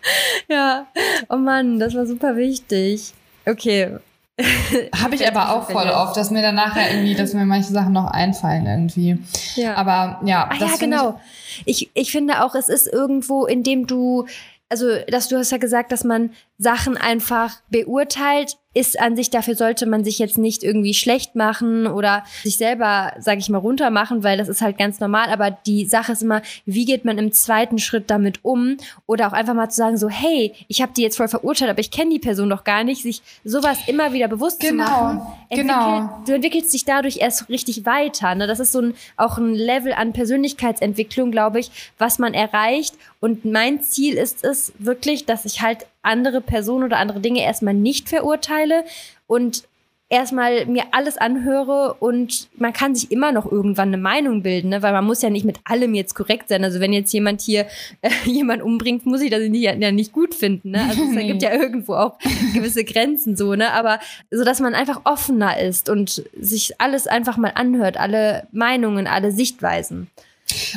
[0.50, 0.88] ja,
[1.30, 3.14] oh Mann, das war super wichtig.
[3.46, 3.98] Okay,
[5.02, 7.94] Habe ich aber auch voll oft, dass mir danach ja irgendwie, dass mir manche Sachen
[7.94, 9.18] noch einfallen irgendwie.
[9.56, 9.76] Ja.
[9.76, 10.50] Aber ja.
[10.52, 11.20] Ach ja, genau.
[11.64, 14.26] Ich, ich, finde auch, es ist irgendwo, in dem du,
[14.68, 19.56] also, dass du hast ja gesagt, dass man Sachen einfach beurteilt, ist an sich, dafür
[19.56, 23.90] sollte man sich jetzt nicht irgendwie schlecht machen oder sich selber, sage ich mal, runter
[23.90, 25.30] machen, weil das ist halt ganz normal.
[25.30, 28.76] Aber die Sache ist immer, wie geht man im zweiten Schritt damit um?
[29.06, 31.80] Oder auch einfach mal zu sagen, so, hey, ich habe die jetzt voll verurteilt, aber
[31.80, 35.22] ich kenne die Person doch gar nicht, sich sowas immer wieder bewusst genau, zu machen.
[35.50, 36.24] Genau.
[36.28, 38.36] Du entwickelst dich dadurch erst richtig weiter.
[38.36, 38.46] Ne?
[38.46, 42.96] Das ist so ein, auch ein Level an Persönlichkeitsentwicklung, glaube ich, was man erreicht.
[43.22, 47.74] Und mein Ziel ist es wirklich, dass ich halt andere Personen oder andere Dinge erstmal
[47.74, 48.84] nicht verurteile
[49.28, 49.64] und
[50.08, 54.82] erstmal mir alles anhöre und man kann sich immer noch irgendwann eine Meinung bilden, ne?
[54.84, 56.64] weil man muss ja nicht mit allem jetzt korrekt sein.
[56.64, 57.66] Also wenn jetzt jemand hier
[58.02, 60.72] äh, jemand umbringt, muss ich das nicht, ja nicht gut finden.
[60.72, 60.86] Ne?
[60.88, 62.20] Also es gibt ja irgendwo auch
[62.54, 63.72] gewisse Grenzen so, ne?
[63.72, 64.00] Aber
[64.30, 69.32] so dass man einfach offener ist und sich alles einfach mal anhört, alle Meinungen, alle
[69.32, 70.10] Sichtweisen.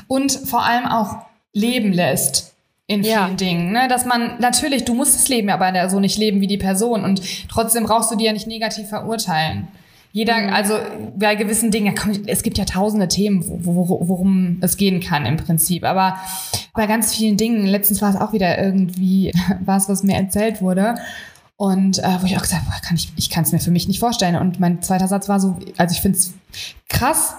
[0.06, 2.54] Und vor allem auch leben lässt
[2.88, 3.28] in vielen ja.
[3.28, 3.70] Dingen.
[3.70, 3.86] Ne?
[3.86, 7.20] Dass man, natürlich, du musst das Leben aber so nicht leben wie die Person und
[7.48, 9.68] trotzdem brauchst du die ja nicht negativ verurteilen.
[10.10, 10.52] Jeder, mhm.
[10.54, 10.74] also
[11.16, 11.94] bei gewissen Dingen,
[12.26, 15.84] es gibt ja tausende Themen, worum es gehen kann im Prinzip.
[15.84, 16.18] Aber
[16.74, 20.94] bei ganz vielen Dingen, letztens war es auch wieder irgendwie was, was mir erzählt wurde.
[21.56, 23.86] Und äh, wo ich auch gesagt habe, kann ich, ich kann es mir für mich
[23.86, 24.36] nicht vorstellen.
[24.36, 26.32] Und mein zweiter Satz war so, also ich finde es
[26.88, 27.34] krass,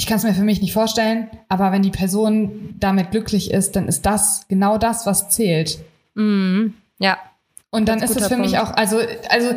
[0.00, 3.76] ich kann es mir für mich nicht vorstellen, aber wenn die Person damit glücklich ist,
[3.76, 5.78] dann ist das genau das, was zählt.
[6.14, 6.72] Mhm.
[6.98, 7.18] Ja.
[7.68, 8.46] Und dann ist es für Punkt.
[8.46, 8.98] mich auch, also,
[9.28, 9.50] also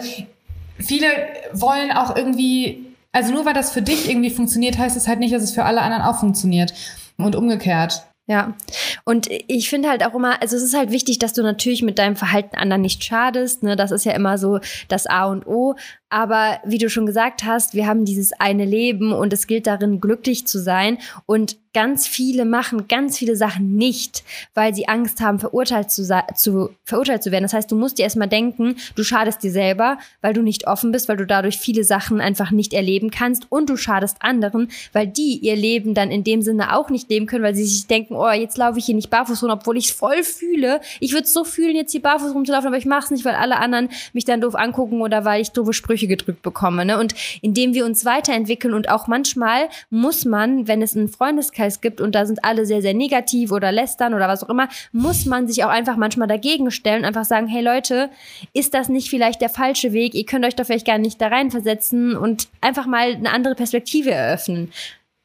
[0.77, 1.07] viele
[1.53, 5.33] wollen auch irgendwie, also nur weil das für dich irgendwie funktioniert, heißt es halt nicht,
[5.33, 6.73] dass es für alle anderen auch funktioniert.
[7.15, 8.03] Und umgekehrt.
[8.25, 8.55] Ja,
[9.03, 11.99] und ich finde halt auch immer, also es ist halt wichtig, dass du natürlich mit
[11.99, 13.75] deinem Verhalten anderen nicht schadest, ne?
[13.75, 15.75] Das ist ja immer so das A und O.
[16.07, 19.99] Aber wie du schon gesagt hast, wir haben dieses eine Leben und es gilt darin,
[19.99, 20.99] glücklich zu sein.
[21.25, 26.69] Und ganz viele machen ganz viele Sachen nicht, weil sie Angst haben, verurteilt zu, zu,
[26.85, 27.43] verurteilt zu werden.
[27.43, 30.91] Das heißt, du musst dir erstmal denken, du schadest dir selber, weil du nicht offen
[30.91, 35.07] bist, weil du dadurch viele Sachen einfach nicht erleben kannst und du schadest anderen, weil
[35.07, 38.15] die ihr Leben dann in dem Sinne auch nicht leben können, weil sie sich denken,
[38.15, 40.79] oh, jetzt laufe ich hier nicht barfuß rum, obwohl ich es voll fühle.
[40.99, 43.35] Ich würde es so fühlen, jetzt hier barfuß rumzulaufen, aber ich mache es nicht, weil
[43.35, 46.85] alle anderen mich dann doof angucken oder weil ich doofe Sprüche gedrückt bekomme.
[46.85, 46.99] Ne?
[46.99, 51.81] Und indem wir uns weiterentwickeln und auch manchmal muss man, wenn es einen Freundeskreis Freundeskreis
[51.81, 55.25] gibt und da sind alle sehr, sehr negativ oder lästern oder was auch immer, muss
[55.25, 58.09] man sich auch einfach manchmal dagegen stellen und einfach sagen, hey Leute,
[58.53, 60.13] ist das nicht vielleicht der falsche Weg?
[60.13, 64.11] Ihr könnt euch doch vielleicht gar nicht da reinversetzen und einfach mal eine andere Perspektive
[64.11, 64.71] eröffnen.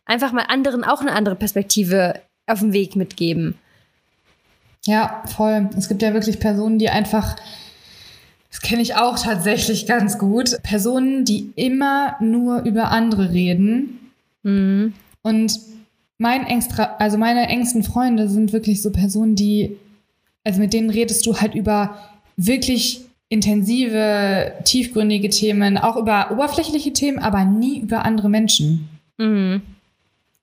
[0.05, 3.59] Einfach mal anderen auch eine andere Perspektive auf dem Weg mitgeben.
[4.87, 5.69] Ja, voll.
[5.77, 7.37] Es gibt ja wirklich Personen, die einfach
[8.51, 10.63] das kenne ich auch tatsächlich ganz gut.
[10.63, 14.11] Personen, die immer nur über andere reden.
[14.43, 14.95] Mhm.
[15.21, 15.61] Und
[16.19, 19.77] mein extra, also meine engsten Freunde sind wirklich so Personen, die,
[20.45, 21.97] also mit denen redest du halt über
[22.37, 28.89] wirklich intensive, tiefgründige Themen, auch über oberflächliche Themen, aber nie über andere Menschen.
[29.19, 29.63] Mhm.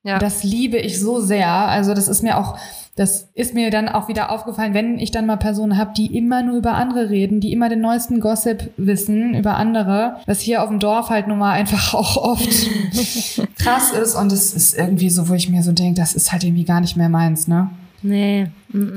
[0.06, 0.20] Ja.
[0.20, 1.50] Das liebe ich so sehr.
[1.50, 2.58] Also das ist mir auch
[2.96, 6.44] das ist mir dann auch wieder aufgefallen, wenn ich dann mal Personen habe, die immer
[6.44, 10.70] nur über andere reden, die immer den neuesten Gossip wissen über andere, was hier auf
[10.70, 12.48] dem Dorf halt nun mal einfach auch oft
[13.58, 16.46] krass ist und es ist irgendwie so, wo ich mir so denke, das ist halt
[16.46, 17.70] irgendwie gar nicht mehr meins, ne?
[18.02, 18.48] Nee.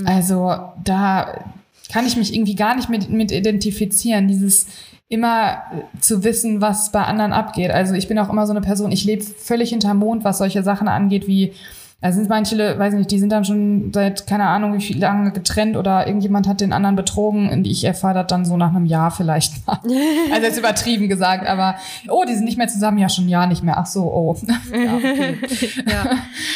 [0.05, 0.55] Also
[0.85, 1.45] da
[1.91, 4.67] kann ich mich irgendwie gar nicht mit, mit identifizieren, dieses
[5.09, 5.63] immer
[6.01, 7.71] zu wissen, was bei anderen abgeht.
[7.71, 10.63] Also ich bin auch immer so eine Person, ich lebe völlig hinterm Mond, was solche
[10.63, 11.55] Sachen angeht, wie
[12.01, 15.01] da sind manche, weiß ich nicht, die sind dann schon seit keine Ahnung wie viel
[15.01, 18.73] lange getrennt oder irgendjemand hat den anderen betrogen und ich erfahre das dann so nach
[18.73, 19.81] einem Jahr vielleicht mal.
[20.33, 21.75] also jetzt übertrieben gesagt, aber
[22.09, 23.79] oh, die sind nicht mehr zusammen, ja schon ein Jahr nicht mehr.
[23.79, 24.37] Ach so, oh.
[24.73, 25.39] ja, okay.
[25.89, 26.11] ja.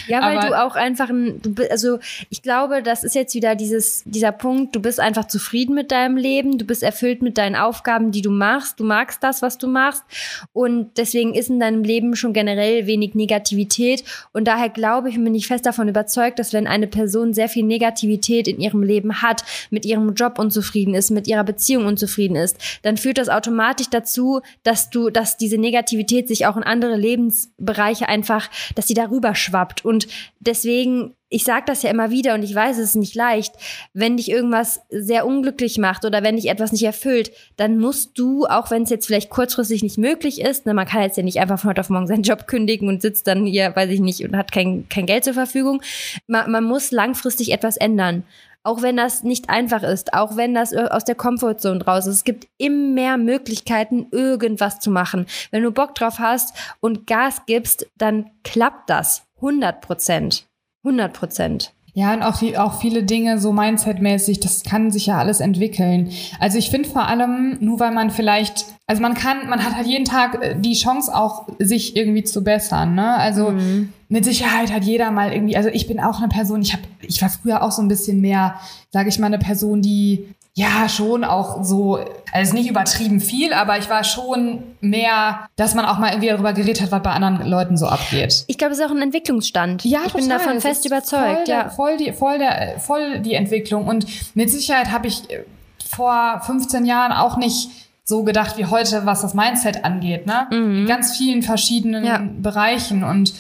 [0.07, 1.99] ja, weil aber, du auch einfach ein, du, also
[2.31, 6.17] ich glaube, das ist jetzt wieder dieses, dieser Punkt, du bist einfach zufrieden mit deinem
[6.17, 9.67] Leben, du bist erfüllt mit deinen Aufgaben, die du machst, du magst das, was du
[9.67, 10.05] machst
[10.53, 15.39] und deswegen ist in deinem Leben schon generell wenig Negativität und daher glaube ich, bin
[15.39, 19.43] ich fest davon überzeugt, dass wenn eine Person sehr viel Negativität in ihrem Leben hat,
[19.71, 24.43] mit ihrem Job unzufrieden ist, mit ihrer Beziehung unzufrieden ist, dann führt das automatisch dazu,
[24.63, 29.87] dass du, dass diese Negativität sich auch in andere Lebensbereiche einfach, dass sie darüber schwappt.
[29.87, 30.07] Und
[30.39, 33.55] deswegen ich sage das ja immer wieder und ich weiß, es ist nicht leicht,
[33.95, 38.45] wenn dich irgendwas sehr unglücklich macht oder wenn dich etwas nicht erfüllt, dann musst du,
[38.47, 41.41] auch wenn es jetzt vielleicht kurzfristig nicht möglich ist, ne, man kann jetzt ja nicht
[41.41, 44.23] einfach von heute auf morgen seinen Job kündigen und sitzt dann hier, weiß ich nicht,
[44.25, 45.83] und hat kein, kein Geld zur Verfügung.
[46.27, 48.25] Man, man muss langfristig etwas ändern.
[48.65, 52.17] Auch wenn das nicht einfach ist, auch wenn das aus der Comfortzone raus ist.
[52.17, 55.27] Es gibt immer mehr Möglichkeiten, irgendwas zu machen.
[55.51, 59.25] Wenn du Bock drauf hast und Gas gibst, dann klappt das.
[59.37, 60.47] 100 Prozent.
[60.85, 61.73] 100 Prozent.
[61.95, 66.11] Ja, und auch, die, auch viele Dinge so mindsetmäßig, das kann sich ja alles entwickeln.
[66.41, 69.87] Also ich finde vor allem, nur weil man vielleicht, also man kann, man hat halt
[69.87, 72.95] jeden Tag äh, die Chance auch, sich irgendwie zu bessern.
[72.95, 73.15] Ne?
[73.15, 73.93] Also mhm.
[74.13, 77.23] Mit Sicherheit hat jeder mal irgendwie, also ich bin auch eine Person, ich habe, ich
[77.23, 78.57] war früher auch so ein bisschen mehr,
[78.91, 81.99] sage ich mal, eine Person, die ja, schon auch so,
[82.31, 86.53] also nicht übertrieben viel, aber ich war schon mehr, dass man auch mal irgendwie darüber
[86.53, 88.45] geredet hat, was bei anderen Leuten so abgeht.
[88.49, 89.83] Ich glaube, es ist auch ein Entwicklungsstand.
[89.87, 90.21] Ja, ich total.
[90.21, 91.47] bin davon das fest überzeugt.
[91.47, 91.63] Voll, ja.
[91.63, 93.87] Der, voll, die, voll, der, voll die Entwicklung.
[93.87, 94.05] Und
[94.37, 95.45] mit Sicherheit habe ich äh,
[95.89, 97.71] vor 15 Jahren auch nicht
[98.05, 100.49] so gedacht wie heute, was das Mindset angeht, ne?
[100.51, 100.81] Mhm.
[100.81, 102.21] In ganz vielen verschiedenen ja.
[102.43, 103.05] Bereichen.
[103.05, 103.33] Und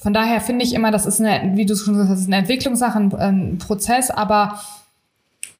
[0.00, 2.28] von daher finde ich immer, das ist eine, wie du schon gesagt hast, das ist
[2.28, 4.60] eine Entwicklungssache, ein, ein Prozess, aber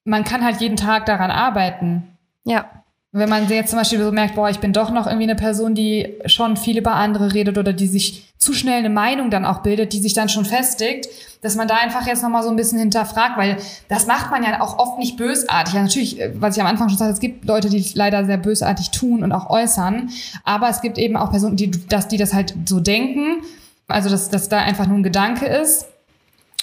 [0.05, 2.05] man kann halt jeden Tag daran arbeiten.
[2.45, 2.65] Ja.
[3.13, 5.75] Wenn man jetzt zum Beispiel so merkt, boah, ich bin doch noch irgendwie eine Person,
[5.75, 9.63] die schon viel über andere redet oder die sich zu schnell eine Meinung dann auch
[9.63, 11.09] bildet, die sich dann schon festigt,
[11.43, 13.57] dass man da einfach jetzt nochmal so ein bisschen hinterfragt, weil
[13.89, 15.75] das macht man ja auch oft nicht bösartig.
[15.75, 18.39] Ja, natürlich, äh, was ich am Anfang schon sagte, es gibt Leute, die leider sehr
[18.39, 20.11] bösartig tun und auch äußern,
[20.45, 23.43] aber es gibt eben auch Personen, die, dass die das halt so denken,
[23.91, 25.87] also dass, dass da einfach nur ein Gedanke ist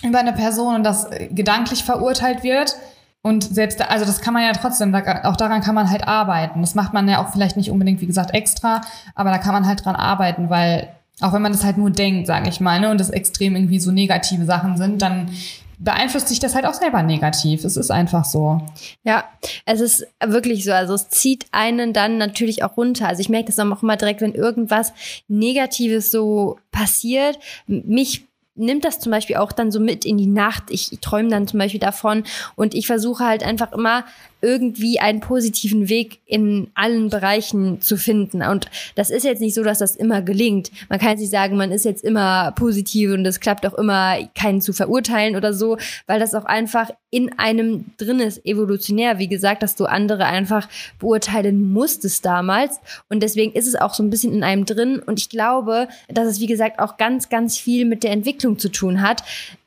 [0.03, 2.75] über eine Person und das gedanklich verurteilt wird
[3.21, 6.61] und selbst, also das kann man ja trotzdem, auch daran kann man halt arbeiten.
[6.61, 8.81] Das macht man ja auch vielleicht nicht unbedingt, wie gesagt, extra,
[9.15, 12.27] aber da kann man halt dran arbeiten, weil auch wenn man das halt nur denkt,
[12.27, 15.29] sage ich mal, ne, und das extrem irgendwie so negative Sachen sind, dann
[15.79, 17.63] beeinflusst sich das halt auch selber negativ.
[17.63, 18.61] Es ist einfach so.
[19.03, 19.25] Ja,
[19.65, 20.71] es ist wirklich so.
[20.71, 23.07] Also es zieht einen dann natürlich auch runter.
[23.07, 24.93] Also ich merke das auch immer direkt, wenn irgendwas
[25.27, 27.37] Negatives so passiert.
[27.67, 28.25] Mich
[28.55, 30.63] nimmt das zum Beispiel auch dann so mit in die Nacht.
[30.69, 32.23] Ich träume dann zum Beispiel davon
[32.55, 34.03] und ich versuche halt einfach immer
[34.41, 38.43] irgendwie einen positiven Weg in allen Bereichen zu finden.
[38.43, 40.71] Und das ist jetzt nicht so, dass das immer gelingt.
[40.89, 44.17] Man kann jetzt nicht sagen, man ist jetzt immer positiv und es klappt auch immer,
[44.35, 49.27] keinen zu verurteilen oder so, weil das auch einfach in einem drin ist, evolutionär, wie
[49.27, 50.67] gesagt, dass du andere einfach
[50.99, 52.79] beurteilen musstest damals.
[53.09, 54.99] Und deswegen ist es auch so ein bisschen in einem drin.
[54.99, 58.69] Und ich glaube, dass es, wie gesagt, auch ganz, ganz viel mit der Entwicklung zu
[58.69, 59.23] tun hat.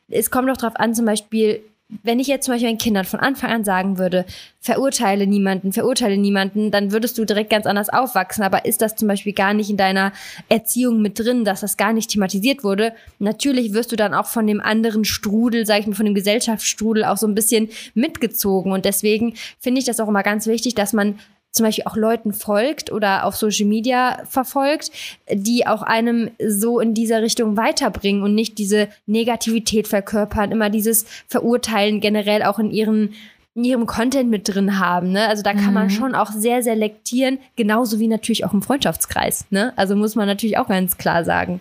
[0.09, 1.63] Es kommt auch darauf an, zum Beispiel,
[2.03, 4.25] wenn ich jetzt zum Beispiel meinen Kindern von Anfang an sagen würde,
[4.61, 8.45] verurteile niemanden, verurteile niemanden, dann würdest du direkt ganz anders aufwachsen.
[8.45, 10.13] Aber ist das zum Beispiel gar nicht in deiner
[10.49, 12.93] Erziehung mit drin, dass das gar nicht thematisiert wurde?
[13.19, 17.05] Natürlich wirst du dann auch von dem anderen Strudel, sag ich mal, von dem Gesellschaftsstrudel
[17.05, 18.73] auch so ein bisschen mitgezogen.
[18.73, 21.19] Und deswegen finde ich das auch immer ganz wichtig, dass man
[21.53, 24.91] zum Beispiel auch Leuten folgt oder auf Social Media verfolgt,
[25.33, 31.07] die auch einem so in dieser Richtung weiterbringen und nicht diese Negativität verkörpern, immer dieses
[31.27, 33.15] Verurteilen generell auch in ihren
[33.57, 35.11] in ihrem Content mit drin haben.
[35.11, 35.27] Ne?
[35.27, 35.75] Also da kann mhm.
[35.75, 39.45] man schon auch sehr selektieren, genauso wie natürlich auch im Freundschaftskreis.
[39.51, 39.73] Ne?
[39.75, 41.61] Also muss man natürlich auch ganz klar sagen.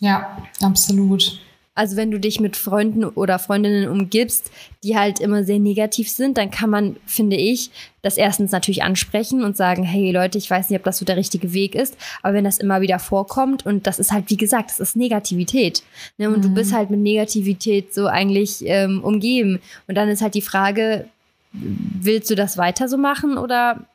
[0.00, 1.40] Ja, absolut.
[1.80, 4.50] Also wenn du dich mit Freunden oder Freundinnen umgibst,
[4.84, 7.70] die halt immer sehr negativ sind, dann kann man, finde ich,
[8.02, 11.16] das erstens natürlich ansprechen und sagen, hey Leute, ich weiß nicht, ob das so der
[11.16, 14.68] richtige Weg ist, aber wenn das immer wieder vorkommt und das ist halt, wie gesagt,
[14.68, 15.82] das ist Negativität.
[16.18, 16.28] Ne?
[16.28, 16.42] Und mhm.
[16.42, 19.58] du bist halt mit Negativität so eigentlich ähm, umgeben.
[19.88, 21.06] Und dann ist halt die Frage,
[21.54, 23.86] willst du das weiter so machen oder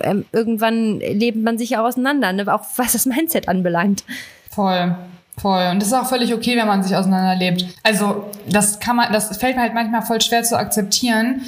[0.00, 2.50] ähm, irgendwann lebt man sich ja auseinander, ne?
[2.54, 4.04] auch was das Mindset anbelangt.
[4.48, 4.96] Voll.
[5.38, 5.68] Voll.
[5.70, 7.66] Und das ist auch völlig okay, wenn man sich auseinanderlebt.
[7.82, 11.42] Also, das kann man, das fällt mir halt manchmal voll schwer zu akzeptieren,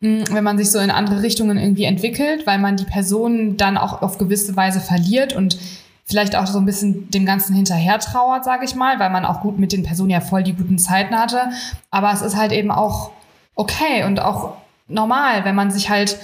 [0.00, 3.76] hm, wenn man sich so in andere Richtungen irgendwie entwickelt, weil man die Person dann
[3.76, 5.58] auch auf gewisse Weise verliert und
[6.06, 9.40] vielleicht auch so ein bisschen dem Ganzen hinterher trauert, sage ich mal, weil man auch
[9.40, 11.50] gut mit den Personen ja voll die guten Zeiten hatte.
[11.90, 13.10] Aber es ist halt eben auch
[13.54, 14.56] okay und auch
[14.88, 16.18] normal, wenn man sich halt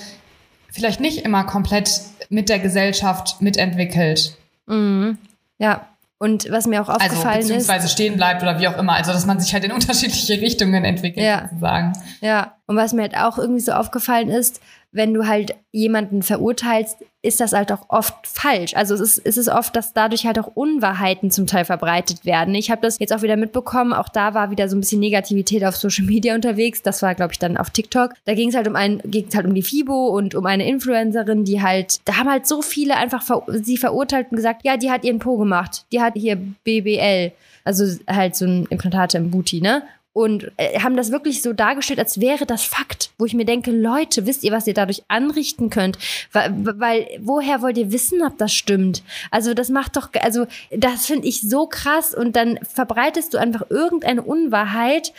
[0.71, 4.37] vielleicht nicht immer komplett mit der Gesellschaft mitentwickelt.
[4.67, 5.19] Mhm.
[5.59, 5.87] Ja,
[6.23, 7.93] und was mir auch also aufgefallen also, beziehungsweise ist.
[7.93, 8.93] stehen bleibt oder wie auch immer.
[8.93, 11.49] Also, dass man sich halt in unterschiedliche Richtungen entwickelt, ja.
[11.49, 11.95] sozusagen.
[12.21, 12.57] Ja.
[12.67, 14.61] Und was mir halt auch irgendwie so aufgefallen ist,
[14.93, 18.75] wenn du halt jemanden verurteilst, ist das halt auch oft falsch.
[18.75, 22.55] Also es ist, es ist oft, dass dadurch halt auch Unwahrheiten zum Teil verbreitet werden.
[22.55, 25.65] Ich habe das jetzt auch wieder mitbekommen, auch da war wieder so ein bisschen Negativität
[25.65, 26.83] auf Social Media unterwegs.
[26.83, 28.15] Das war, glaube ich, dann auf TikTok.
[28.25, 31.45] Da ging es halt um ein, ging halt um die FIBO und um eine Influencerin,
[31.45, 34.91] die halt, da haben halt so viele einfach ver sie verurteilt und gesagt, ja, die
[34.91, 37.33] hat ihren Po gemacht, die hat hier BBL
[37.65, 39.83] also halt so ein Implantate im Booty, ne?
[40.13, 43.71] Und äh, haben das wirklich so dargestellt, als wäre das Fakt, wo ich mir denke,
[43.71, 45.99] Leute, wisst ihr, was ihr dadurch anrichten könnt?
[46.33, 49.03] Weil, weil woher wollt ihr wissen, ob das stimmt?
[49.31, 53.71] Also das macht doch, also das finde ich so krass und dann verbreitest du einfach
[53.71, 55.13] irgendeine Unwahrheit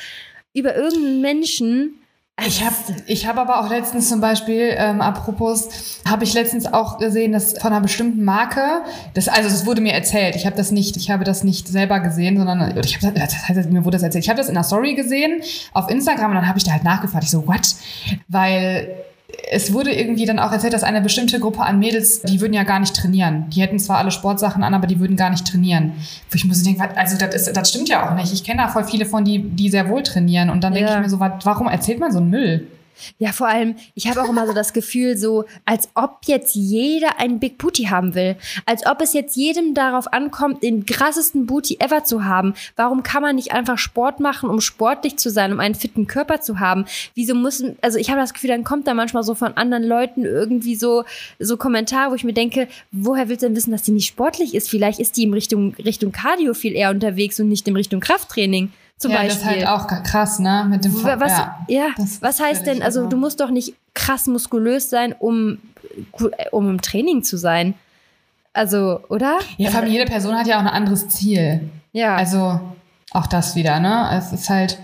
[0.54, 2.01] über irgendeinen Menschen,
[2.48, 2.76] ich habe
[3.08, 5.70] ich hab aber auch letztens zum Beispiel, ähm, apropos,
[6.08, 8.82] habe ich letztens auch gesehen, dass von einer bestimmten Marke,
[9.14, 12.00] das, also das wurde mir erzählt, ich habe das nicht, ich habe das nicht selber
[12.00, 14.24] gesehen, sondern ich habe das heißt, mir wurde das erzählt.
[14.24, 15.42] Ich habe das in einer Story gesehen
[15.74, 17.76] auf Instagram und dann habe ich da halt nachgefragt, ich so, what?
[18.28, 18.88] Weil
[19.50, 22.64] es wurde irgendwie dann auch erzählt, dass eine bestimmte Gruppe an Mädels, die würden ja
[22.64, 23.46] gar nicht trainieren.
[23.50, 25.94] Die hätten zwar alle Sportsachen an, aber die würden gar nicht trainieren.
[26.30, 28.34] Wo ich muss denken, also das, ist, das stimmt ja auch nicht.
[28.34, 30.50] Ich kenne da voll viele von, die, die sehr wohl trainieren.
[30.50, 32.68] Und dann denke ich mir so, warum erzählt man so einen Müll?
[33.20, 37.20] Ja, vor allem, ich habe auch immer so das Gefühl, so als ob jetzt jeder
[37.20, 38.36] einen Big Booty haben will.
[38.66, 42.54] Als ob es jetzt jedem darauf ankommt, den krassesten Booty ever zu haben.
[42.76, 46.42] Warum kann man nicht einfach Sport machen, um sportlich zu sein, um einen fitten Körper
[46.42, 46.86] zu haben?
[47.16, 50.26] Wieso muss, also ich habe das Gefühl, dann kommt da manchmal so von anderen Leuten
[50.26, 51.04] irgendwie so,
[51.40, 54.54] so Kommentare, wo ich mir denke, woher willst du denn wissen, dass die nicht sportlich
[54.56, 54.70] ist?
[54.70, 58.72] Vielleicht ist die in Richtung, Richtung Cardio viel eher unterwegs und nicht in Richtung Krafttraining.
[59.02, 59.30] Zum ja, Beispiel.
[59.30, 60.68] das ist halt auch krass, ne?
[60.70, 61.88] Mit dem was, ja, ja
[62.20, 65.58] was heißt denn, also du musst doch nicht krass muskulös sein, um,
[66.52, 67.74] um im Training zu sein.
[68.54, 69.40] Also, oder?
[69.58, 71.68] Ja, vor allem jede Person hat ja auch ein anderes Ziel.
[71.94, 72.16] Ja.
[72.16, 72.62] Also
[73.10, 74.12] auch das wieder, ne?
[74.14, 74.78] Es ist halt,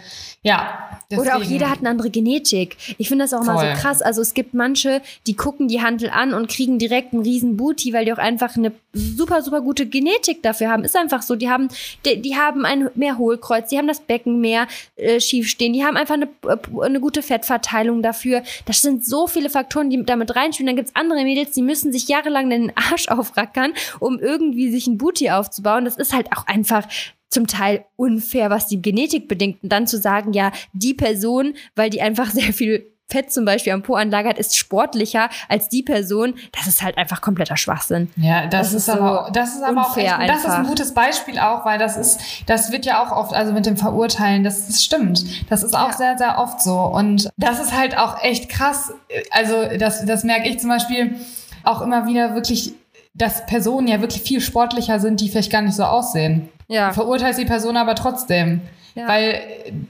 [0.47, 1.21] ja, Deswegen.
[1.21, 2.75] Oder auch jeder hat eine andere Genetik.
[2.97, 3.53] Ich finde das auch Voll.
[3.53, 4.01] mal so krass.
[4.01, 7.93] Also es gibt manche, die gucken die Handel an und kriegen direkt einen riesen Booty,
[7.93, 10.83] weil die auch einfach eine super, super gute Genetik dafür haben.
[10.83, 11.37] Ist einfach so.
[11.37, 11.69] Die haben,
[12.05, 14.67] die, die haben ein mehr Hohlkreuz, die haben das Becken mehr
[14.97, 18.43] äh, schief stehen, die haben einfach eine, äh, eine gute Fettverteilung dafür.
[18.65, 20.67] Das sind so viele Faktoren, die damit reinspielen.
[20.67, 24.97] Dann gibt's andere Mädels, die müssen sich jahrelang den Arsch aufrackern, um irgendwie sich ein
[24.97, 25.85] Booty aufzubauen.
[25.85, 26.85] Das ist halt auch einfach
[27.30, 29.63] zum Teil unfair, was die Genetik bedingt.
[29.63, 33.71] Und dann zu sagen, ja, die Person, weil die einfach sehr viel Fett zum Beispiel
[33.71, 36.34] am Po anlagert, ist sportlicher als die Person.
[36.51, 38.11] Das ist halt einfach kompletter Schwachsinn.
[38.17, 41.39] Ja, das, das ist, aber, das ist aber auch echt, das ist ein gutes Beispiel
[41.39, 44.84] auch, weil das ist, das wird ja auch oft, also mit dem Verurteilen, das, das
[44.84, 45.23] stimmt.
[45.49, 45.97] Das ist auch ja.
[45.97, 46.80] sehr, sehr oft so.
[46.80, 48.91] Und das ist halt auch echt krass.
[49.32, 51.15] Also, das, das merke ich zum Beispiel
[51.63, 52.73] auch immer wieder wirklich,
[53.13, 56.49] dass Personen ja wirklich viel sportlicher sind, die vielleicht gar nicht so aussehen.
[56.68, 56.93] Ja.
[56.93, 58.61] Verurteilst die Person aber trotzdem.
[58.95, 59.07] Ja.
[59.07, 59.41] Weil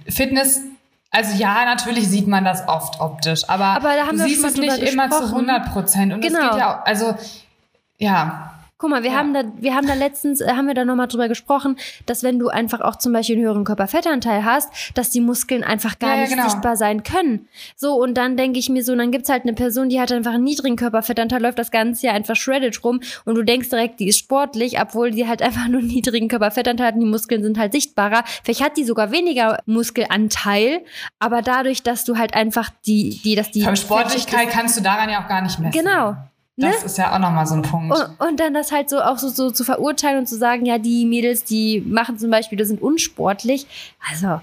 [0.07, 0.61] Fitness
[1.09, 5.09] also ja, natürlich sieht man das oft optisch, aber, aber du siehst es nicht immer
[5.09, 6.13] zu 100 Prozent.
[6.13, 6.39] Und genau.
[6.39, 7.15] das geht ja auch, also
[7.97, 8.53] ja.
[8.79, 9.17] Guck mal, wir ja.
[9.17, 12.37] haben da, wir haben da letztens, äh, haben wir da nochmal drüber gesprochen, dass wenn
[12.37, 16.21] du einfach auch zum Beispiel einen höheren Körperfettanteil hast, dass die Muskeln einfach gar ja,
[16.21, 16.47] nicht genau.
[16.47, 17.47] sichtbar sein können.
[17.75, 20.33] So, und dann denke ich mir so, dann gibt's halt eine Person, die hat einfach
[20.33, 24.09] einen niedrigen Körperfettanteil, läuft das ganze Jahr einfach shredded rum und du denkst direkt, die
[24.09, 27.57] ist sportlich, obwohl die halt einfach nur einen niedrigen Körperfettanteil hat und die Muskeln sind
[27.57, 28.23] halt sichtbarer.
[28.43, 30.85] Vielleicht hat die sogar weniger Muskelanteil,
[31.17, 33.65] aber dadurch, dass du halt einfach die, die, dass die.
[33.65, 35.71] Aber Sportlichkeit kannst du daran ja auch gar nicht messen.
[35.71, 36.15] Genau.
[36.59, 36.71] Ne?
[36.71, 37.95] Das ist ja auch nochmal so ein Punkt.
[37.95, 40.79] Und, und, dann das halt so auch so, so zu verurteilen und zu sagen, ja,
[40.79, 43.67] die Mädels, die machen zum Beispiel, die sind unsportlich.
[44.11, 44.41] Also, ja.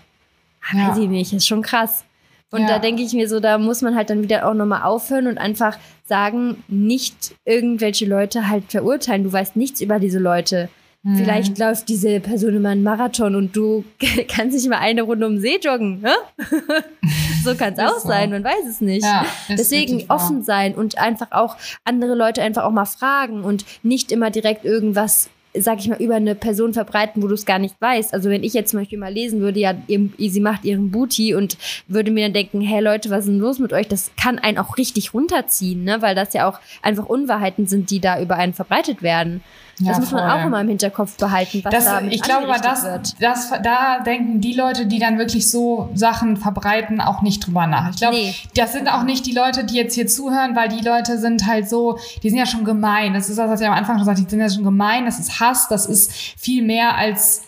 [0.72, 2.04] weiß ich nicht, ist schon krass.
[2.52, 2.68] Und ja.
[2.68, 5.38] da denke ich mir so, da muss man halt dann wieder auch nochmal aufhören und
[5.38, 9.24] einfach sagen, nicht irgendwelche Leute halt verurteilen.
[9.24, 10.68] Du weißt nichts über diese Leute.
[11.05, 11.18] Mhm.
[11.18, 13.84] Vielleicht läuft diese Person immer einen Marathon und du
[14.28, 16.00] kannst nicht mal eine Runde um den See joggen.
[16.00, 16.14] Ne?
[17.44, 18.09] so kann es auch so.
[18.09, 19.05] sein, man weiß es nicht.
[19.05, 24.12] Ja, Deswegen offen sein und einfach auch andere Leute einfach auch mal fragen und nicht
[24.12, 27.80] immer direkt irgendwas sag ich mal, über eine Person verbreiten, wo du es gar nicht
[27.80, 28.12] weißt.
[28.12, 29.74] Also wenn ich jetzt zum Beispiel mal lesen würde, ja,
[30.18, 33.61] sie macht ihren Booty und würde mir dann denken, hey Leute, was ist denn los
[33.61, 33.86] mit euch?
[33.86, 36.02] Das kann einen auch richtig runterziehen, ne?
[36.02, 39.44] Weil das ja auch einfach Unwahrheiten sind, die da über einen verbreitet werden.
[39.78, 42.58] Das ja, muss man auch immer im Hinterkopf behalten, was das, da Ich glaube aber,
[42.58, 43.14] das, wird.
[43.20, 47.90] Das, da denken die Leute, die dann wirklich so Sachen verbreiten, auch nicht drüber nach.
[47.90, 48.34] Ich glaube, nee.
[48.54, 51.68] das sind auch nicht die Leute, die jetzt hier zuhören, weil die Leute sind halt
[51.68, 53.14] so, die sind ja schon gemein.
[53.14, 55.18] Das ist das, was ich am Anfang schon sagte, die sind ja schon gemein, das
[55.18, 57.42] ist Hass, das ist viel mehr als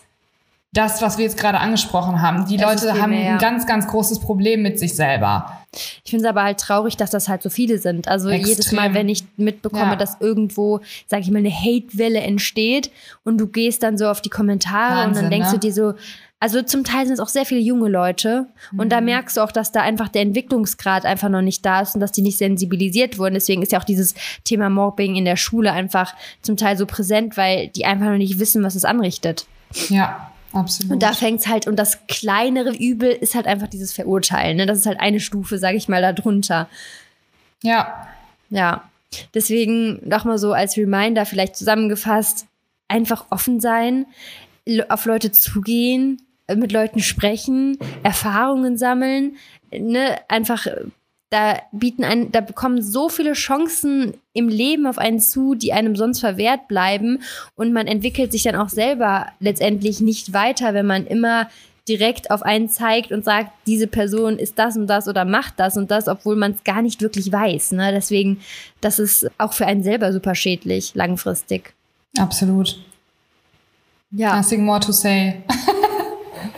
[0.73, 2.45] das, was wir jetzt gerade angesprochen haben.
[2.45, 3.33] Die das Leute haben mehr.
[3.33, 5.51] ein ganz, ganz großes Problem mit sich selber.
[6.03, 8.07] Ich finde es aber halt traurig, dass das halt so viele sind.
[8.07, 8.49] Also Extrem.
[8.49, 9.95] jedes Mal, wenn ich mitbekomme, ja.
[9.95, 12.91] dass irgendwo, sage ich mal, eine Hate-Welle entsteht
[13.23, 15.59] und du gehst dann so auf die Kommentare Wahnsinn, und dann denkst ne?
[15.59, 15.93] du dir so,
[16.39, 18.79] also zum Teil sind es auch sehr viele junge Leute mhm.
[18.79, 19.05] und da mhm.
[19.05, 22.11] merkst du auch, dass da einfach der Entwicklungsgrad einfach noch nicht da ist und dass
[22.11, 23.33] die nicht sensibilisiert wurden.
[23.33, 24.13] Deswegen ist ja auch dieses
[24.43, 26.13] Thema Mobbing in der Schule einfach
[26.43, 29.47] zum Teil so präsent, weil die einfach noch nicht wissen, was es anrichtet.
[29.89, 30.93] Ja, Absolut.
[30.93, 34.57] Und da fängt es halt, und das kleinere Übel ist halt einfach dieses Verurteilen.
[34.57, 34.65] Ne?
[34.65, 36.69] Das ist halt eine Stufe, sage ich mal, darunter.
[37.63, 38.07] Ja.
[38.49, 38.89] Ja.
[39.33, 42.45] Deswegen nochmal so als Reminder vielleicht zusammengefasst,
[42.87, 44.05] einfach offen sein,
[44.89, 46.21] auf Leute zugehen,
[46.53, 49.37] mit Leuten sprechen, Erfahrungen sammeln,
[49.71, 50.67] ne, einfach
[51.29, 55.95] da bieten ein, da bekommen so viele Chancen im Leben auf einen zu, die einem
[55.95, 57.19] sonst verwehrt bleiben.
[57.55, 61.49] Und man entwickelt sich dann auch selber letztendlich nicht weiter, wenn man immer
[61.87, 65.77] direkt auf einen zeigt und sagt, diese Person ist das und das oder macht das
[65.77, 67.71] und das, obwohl man es gar nicht wirklich weiß.
[67.71, 67.91] Ne?
[67.91, 68.41] Deswegen,
[68.81, 71.73] das ist auch für einen selber super schädlich, langfristig.
[72.17, 72.77] Absolut.
[74.11, 74.35] Ja.
[74.35, 75.43] Nothing more to say.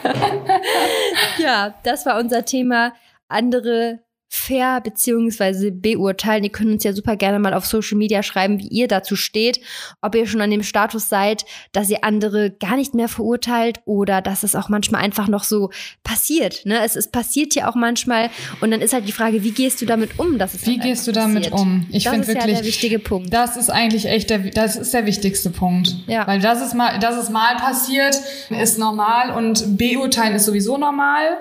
[1.38, 2.94] ja, das war unser Thema.
[3.28, 4.00] Andere
[4.32, 6.44] fair beziehungsweise beurteilen.
[6.44, 9.60] Ihr könnt uns ja super gerne mal auf Social Media schreiben, wie ihr dazu steht,
[10.02, 14.22] ob ihr schon an dem Status seid, dass ihr andere gar nicht mehr verurteilt oder
[14.22, 15.72] dass es auch manchmal einfach noch so
[16.04, 16.66] passiert.
[16.66, 16.80] Ne?
[16.84, 18.30] Es, es passiert ja auch manchmal
[18.62, 20.38] und dann ist halt die Frage, wie gehst du damit um?
[20.38, 21.60] Dass es wie halt gehst du damit passiert?
[21.60, 21.88] um?
[21.92, 23.34] Ich finde wirklich, ja der wichtige Punkt.
[23.34, 25.96] Das ist eigentlich echt der, das ist der wichtigste Punkt.
[26.06, 26.28] Ja.
[26.28, 28.16] Weil das ist mal, das ist mal passiert,
[28.50, 31.40] ist normal und beurteilen ist sowieso normal.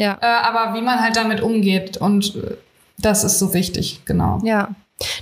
[0.00, 0.18] Ja.
[0.22, 2.56] Äh, aber wie man halt damit umgeht und äh,
[2.98, 4.40] das ist so wichtig, genau.
[4.44, 4.70] Ja.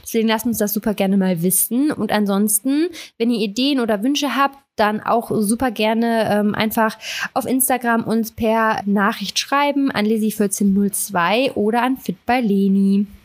[0.02, 1.92] Deswegen lasst uns das super gerne mal wissen.
[1.92, 6.96] Und ansonsten, wenn ihr Ideen oder Wünsche habt, dann auch super gerne ähm, einfach
[7.34, 13.06] auf Instagram uns per Nachricht schreiben an Lizzie1402 oder an Fit by Leni.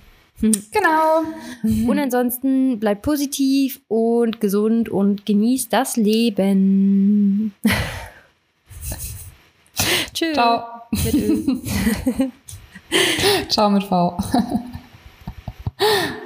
[0.41, 1.24] Genau.
[1.89, 7.54] Und ansonsten bleibt positiv und gesund und genießt das Leben.
[10.14, 10.34] Tschüss.
[10.34, 10.82] Ciao.
[10.94, 12.30] Mit Ö.
[13.50, 14.18] Ciao mit V.